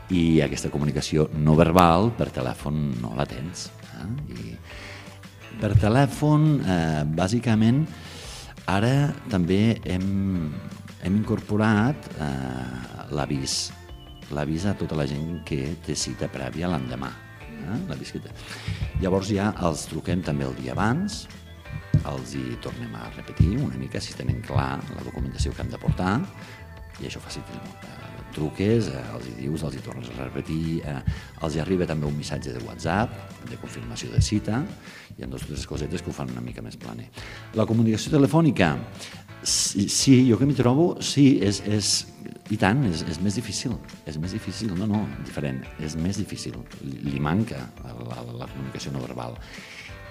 I 0.09 0.41
aquesta 0.41 0.71
comunicació 0.73 1.27
no 1.37 1.55
verbal 1.57 2.09
per 2.17 2.29
telèfon 2.33 2.79
no 3.01 3.13
la 3.17 3.27
tens. 3.29 3.67
Eh? 3.93 4.07
I 4.33 4.55
per 5.59 5.73
telèfon, 5.77 6.47
eh, 6.63 7.03
bàsicament, 7.05 7.83
ara 8.69 9.09
també 9.29 9.79
hem, 9.83 10.49
hem 11.03 11.17
incorporat 11.19 12.09
eh, 12.15 13.09
l'avís, 13.13 13.57
l'avís 14.31 14.65
a 14.69 14.75
tota 14.77 14.97
la 14.97 15.07
gent 15.09 15.41
que 15.45 15.75
té 15.85 15.97
cita 15.97 16.29
prèvia 16.31 16.71
l'endemà. 16.71 17.11
Eh? 17.59 17.97
Té. 18.23 18.31
Llavors 19.03 19.29
ja 19.35 19.51
els 19.67 19.85
truquem 19.91 20.23
també 20.25 20.47
el 20.47 20.55
dia 20.61 20.73
abans, 20.77 21.25
els 22.07 22.33
hi 22.37 22.55
tornem 22.63 22.95
a 22.95 23.09
repetir 23.17 23.57
una 23.59 23.77
mica 23.77 24.01
si 24.01 24.15
tenen 24.15 24.41
clar 24.45 24.77
la 24.95 25.05
documentació 25.05 25.53
que 25.53 25.65
han 25.65 25.73
de 25.73 25.81
portar 25.81 26.17
i 26.99 27.09
això 27.09 27.21
facilita 27.21 27.59
molt. 27.59 27.98
Truques, 28.35 28.89
eh, 28.91 29.03
els 29.15 29.27
hi 29.29 29.35
dius, 29.39 29.63
els 29.67 29.77
hi 29.77 29.83
tornes 29.85 30.09
a 30.13 30.17
repetir, 30.23 30.79
eh, 30.83 30.99
els 31.43 31.55
hi 31.55 31.63
arriba 31.63 31.87
també 31.89 32.07
un 32.07 32.17
missatge 32.17 32.53
de 32.55 32.61
WhatsApp 32.65 33.15
de 33.49 33.57
confirmació 33.61 34.11
de 34.13 34.21
cita, 34.21 34.61
hi 35.17 35.23
ha 35.23 35.29
dues 35.31 35.47
o 35.47 35.51
tres 35.51 35.65
cosetes 35.67 36.03
que 36.03 36.11
ho 36.11 36.15
fan 36.15 36.31
una 36.35 36.43
mica 36.45 36.63
més 36.65 36.77
planer. 36.79 37.09
La 37.59 37.65
comunicació 37.69 38.13
telefònica, 38.15 38.75
sí, 39.43 39.87
sí 39.89 40.21
jo 40.29 40.37
que 40.39 40.47
m'hi 40.47 40.57
trobo, 40.57 40.91
sí, 41.01 41.39
és, 41.45 41.61
és, 41.67 41.91
i 42.53 42.57
tant, 42.59 42.85
és, 42.89 43.03
és 43.09 43.19
més 43.23 43.35
difícil, 43.39 43.75
és 44.09 44.17
més 44.21 44.37
difícil, 44.37 44.73
no, 44.77 44.87
no, 44.89 45.03
diferent, 45.25 45.61
és 45.83 45.97
més 45.99 46.21
difícil, 46.21 46.57
li, 46.83 47.13
li 47.13 47.19
manca 47.23 47.65
la, 47.83 47.93
la, 47.99 48.23
la 48.45 48.49
comunicació 48.53 48.93
no 48.95 49.03
verbal 49.05 49.37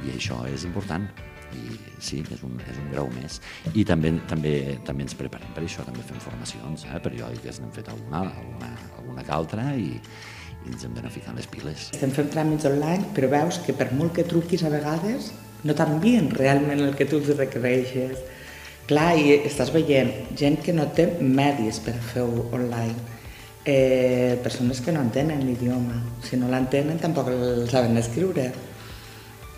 i 0.07 0.14
això 0.14 0.44
és 0.46 0.62
important 0.68 1.09
i 1.56 1.78
sí, 2.00 2.22
és 2.22 2.42
un, 2.46 2.56
és 2.68 2.78
un 2.80 2.90
grau 2.92 3.08
més. 3.14 3.38
I 3.74 3.84
també, 3.88 4.12
també, 4.30 4.54
també 4.87 5.06
ens 5.06 5.16
preparem 5.18 5.52
per 5.56 5.64
això, 5.64 5.84
també 5.87 6.04
fem 6.06 6.20
formacions 6.22 6.87
eh, 6.88 7.00
periòdiques, 7.04 7.61
n'hem 7.62 7.74
fet 7.74 7.90
alguna, 7.92 8.24
alguna, 8.28 8.72
alguna 9.00 9.24
que 9.26 9.34
altra 9.34 9.68
i, 9.76 9.90
i 9.98 10.72
ens 10.72 10.84
hem 10.84 10.96
d'anar 10.96 11.12
ficant 11.14 11.38
les 11.38 11.48
piles. 11.50 11.88
Estem 11.96 12.14
fent 12.14 12.32
tràmits 12.34 12.68
online, 12.68 13.12
però 13.16 13.30
veus 13.32 13.61
que 13.64 13.76
per 13.76 13.90
molt 13.96 14.16
que 14.18 14.26
truquis 14.28 14.64
a 14.64 14.72
vegades 14.72 15.32
no 15.66 15.74
t'envien 15.74 16.30
realment 16.34 16.84
el 16.84 16.96
que 16.98 17.08
tu 17.08 17.18
els 17.22 17.32
requereixes. 17.37 18.20
Clar, 18.88 19.11
i 19.20 19.34
estàs 19.44 19.72
veient 19.74 20.32
gent 20.38 20.62
que 20.64 20.72
no 20.72 20.87
té 20.96 21.11
medis 21.20 21.80
per 21.84 21.92
fer-ho 22.12 22.46
online, 22.56 22.96
eh, 23.68 24.38
persones 24.42 24.80
que 24.80 24.94
no 24.94 25.02
entenen 25.04 25.44
l'idioma, 25.44 25.98
si 26.24 26.38
no 26.40 26.48
l'entenen 26.48 26.96
tampoc 27.02 27.28
el 27.28 27.68
saben 27.68 28.00
escriure, 28.00 28.46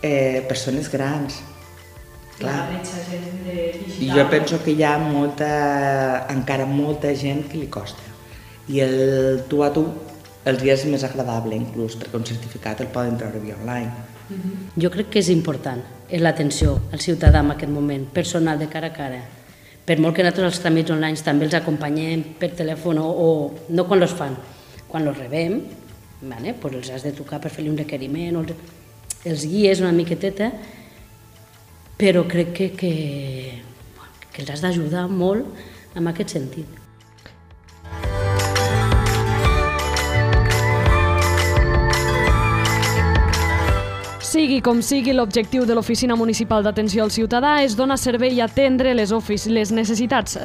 eh, 0.03 0.45
persones 0.49 0.91
grans, 0.91 1.39
clar. 2.41 2.69
I 4.01 4.09
jo 4.11 4.25
penso 4.33 4.59
que 4.65 4.75
hi 4.75 4.83
ha 4.83 4.97
molta, 4.99 5.51
encara 6.33 6.67
molta 6.67 7.13
gent 7.15 7.47
que 7.51 7.61
li 7.61 7.69
costa. 7.69 8.03
I 8.71 8.81
el 8.85 9.45
tu 9.51 9.63
a 9.67 9.71
tu 9.75 9.85
els 10.49 10.63
dies 10.63 10.87
és 10.87 10.89
més 10.89 11.05
agradable 11.05 11.57
inclús, 11.57 11.99
perquè 12.01 12.17
un 12.17 12.25
certificat 12.27 12.81
el 12.81 12.89
poden 12.95 13.19
treure 13.21 13.43
via 13.43 13.59
online. 13.61 14.09
Jo 14.79 14.91
crec 14.95 15.11
que 15.13 15.21
és 15.21 15.29
important 15.33 15.83
és 16.09 16.23
l'atenció 16.23 16.77
al 16.95 17.03
ciutadà 17.03 17.43
en 17.45 17.53
aquest 17.55 17.71
moment, 17.73 18.07
personal, 18.15 18.59
de 18.59 18.71
cara 18.71 18.91
a 18.91 18.95
cara. 18.95 19.21
Per 19.87 19.97
molt 19.99 20.17
que 20.17 20.25
nosaltres 20.25 20.55
els 20.55 20.63
tràmits 20.63 20.93
online 20.95 21.19
també 21.27 21.47
els 21.47 21.57
acompanyem 21.59 22.23
per 22.39 22.53
telèfon 22.59 22.99
o, 23.03 23.07
o 23.11 23.29
no 23.75 23.87
quan 23.89 24.03
els 24.03 24.15
fan, 24.15 24.37
quan 24.89 25.07
els 25.07 25.19
rebem, 25.19 25.61
vale? 26.23 26.55
pues 26.55 26.77
els 26.79 26.91
has 26.95 27.07
de 27.07 27.15
trucar 27.17 27.41
per 27.41 27.51
fer-li 27.51 27.71
un 27.73 27.79
requeriment, 27.79 28.39
o 28.39 28.45
els, 28.45 28.77
els 29.27 29.47
guies 29.51 29.83
una 29.83 29.93
miqueteta, 29.97 30.53
però 32.01 32.25
crec 32.25 32.55
que, 32.57 32.67
que, 32.73 32.93
que 34.33 34.41
els 34.41 34.51
has 34.55 34.63
d'ajudar 34.65 35.05
molt 35.13 35.45
en 36.01 36.09
aquest 36.09 36.33
sentit. 36.33 36.79
Sigui 44.31 44.63
com 44.65 44.81
sigui, 44.81 45.13
l'objectiu 45.13 45.67
de 45.69 45.77
l'Oficina 45.77 46.17
Municipal 46.17 46.65
d'Atenció 46.65 47.05
al 47.05 47.13
Ciutadà 47.13 47.59
és 47.67 47.77
donar 47.77 47.99
servei 48.01 48.39
i 48.39 48.41
atendre 48.41 48.95
les, 48.97 49.13
les 49.51 49.73
necessitats 49.75 50.39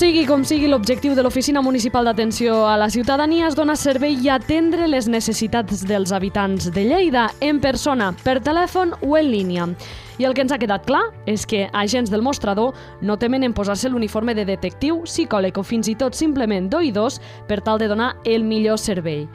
Sigui 0.00 0.22
com 0.24 0.40
sigui, 0.48 0.64
l'objectiu 0.64 1.12
de 1.12 1.20
l'Oficina 1.20 1.60
Municipal 1.60 2.06
d'Atenció 2.08 2.54
a 2.64 2.78
la 2.80 2.86
Ciutadania 2.88 3.50
és 3.50 3.56
donar 3.58 3.74
servei 3.76 4.14
i 4.16 4.30
atendre 4.32 4.86
les 4.88 5.10
necessitats 5.12 5.82
dels 5.84 6.14
habitants 6.16 6.70
de 6.72 6.86
Lleida 6.86 7.26
en 7.44 7.58
persona, 7.60 8.06
per 8.24 8.38
telèfon 8.40 8.94
o 9.04 9.18
en 9.18 9.28
línia. 9.28 9.68
I 10.16 10.24
el 10.24 10.32
que 10.32 10.40
ens 10.46 10.56
ha 10.56 10.60
quedat 10.62 10.88
clar 10.88 11.02
és 11.28 11.44
que 11.44 11.66
agents 11.76 12.08
del 12.08 12.24
mostrador 12.24 12.72
no 13.04 13.18
temen 13.20 13.44
en 13.44 13.52
posar-se 13.52 13.92
l'uniforme 13.92 14.32
de 14.32 14.48
detectiu, 14.48 15.02
psicòleg 15.04 15.60
o 15.60 15.68
fins 15.68 15.92
i 15.92 15.98
tot 16.00 16.16
simplement 16.16 16.72
d'oïdors 16.72 17.20
per 17.44 17.60
tal 17.60 17.76
de 17.76 17.92
donar 17.92 18.14
el 18.24 18.48
millor 18.48 18.80
servei. 18.80 19.26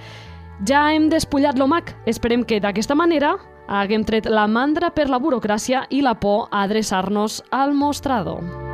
Ja 0.65 0.87
hem 0.89 1.11
despullat 1.13 1.61
l'OMAC. 1.61 1.93
Esperem 2.09 2.41
que 2.41 2.57
d'aquesta 2.57 2.97
manera 2.97 3.35
haguem 3.69 4.01
tret 4.01 4.25
la 4.25 4.49
mandra 4.49 4.89
per 4.89 5.11
la 5.13 5.21
burocràcia 5.21 5.85
i 5.93 6.01
la 6.01 6.17
por 6.17 6.47
a 6.49 6.65
adreçar-nos 6.65 7.43
al 7.53 7.77
mostrador. 7.77 8.64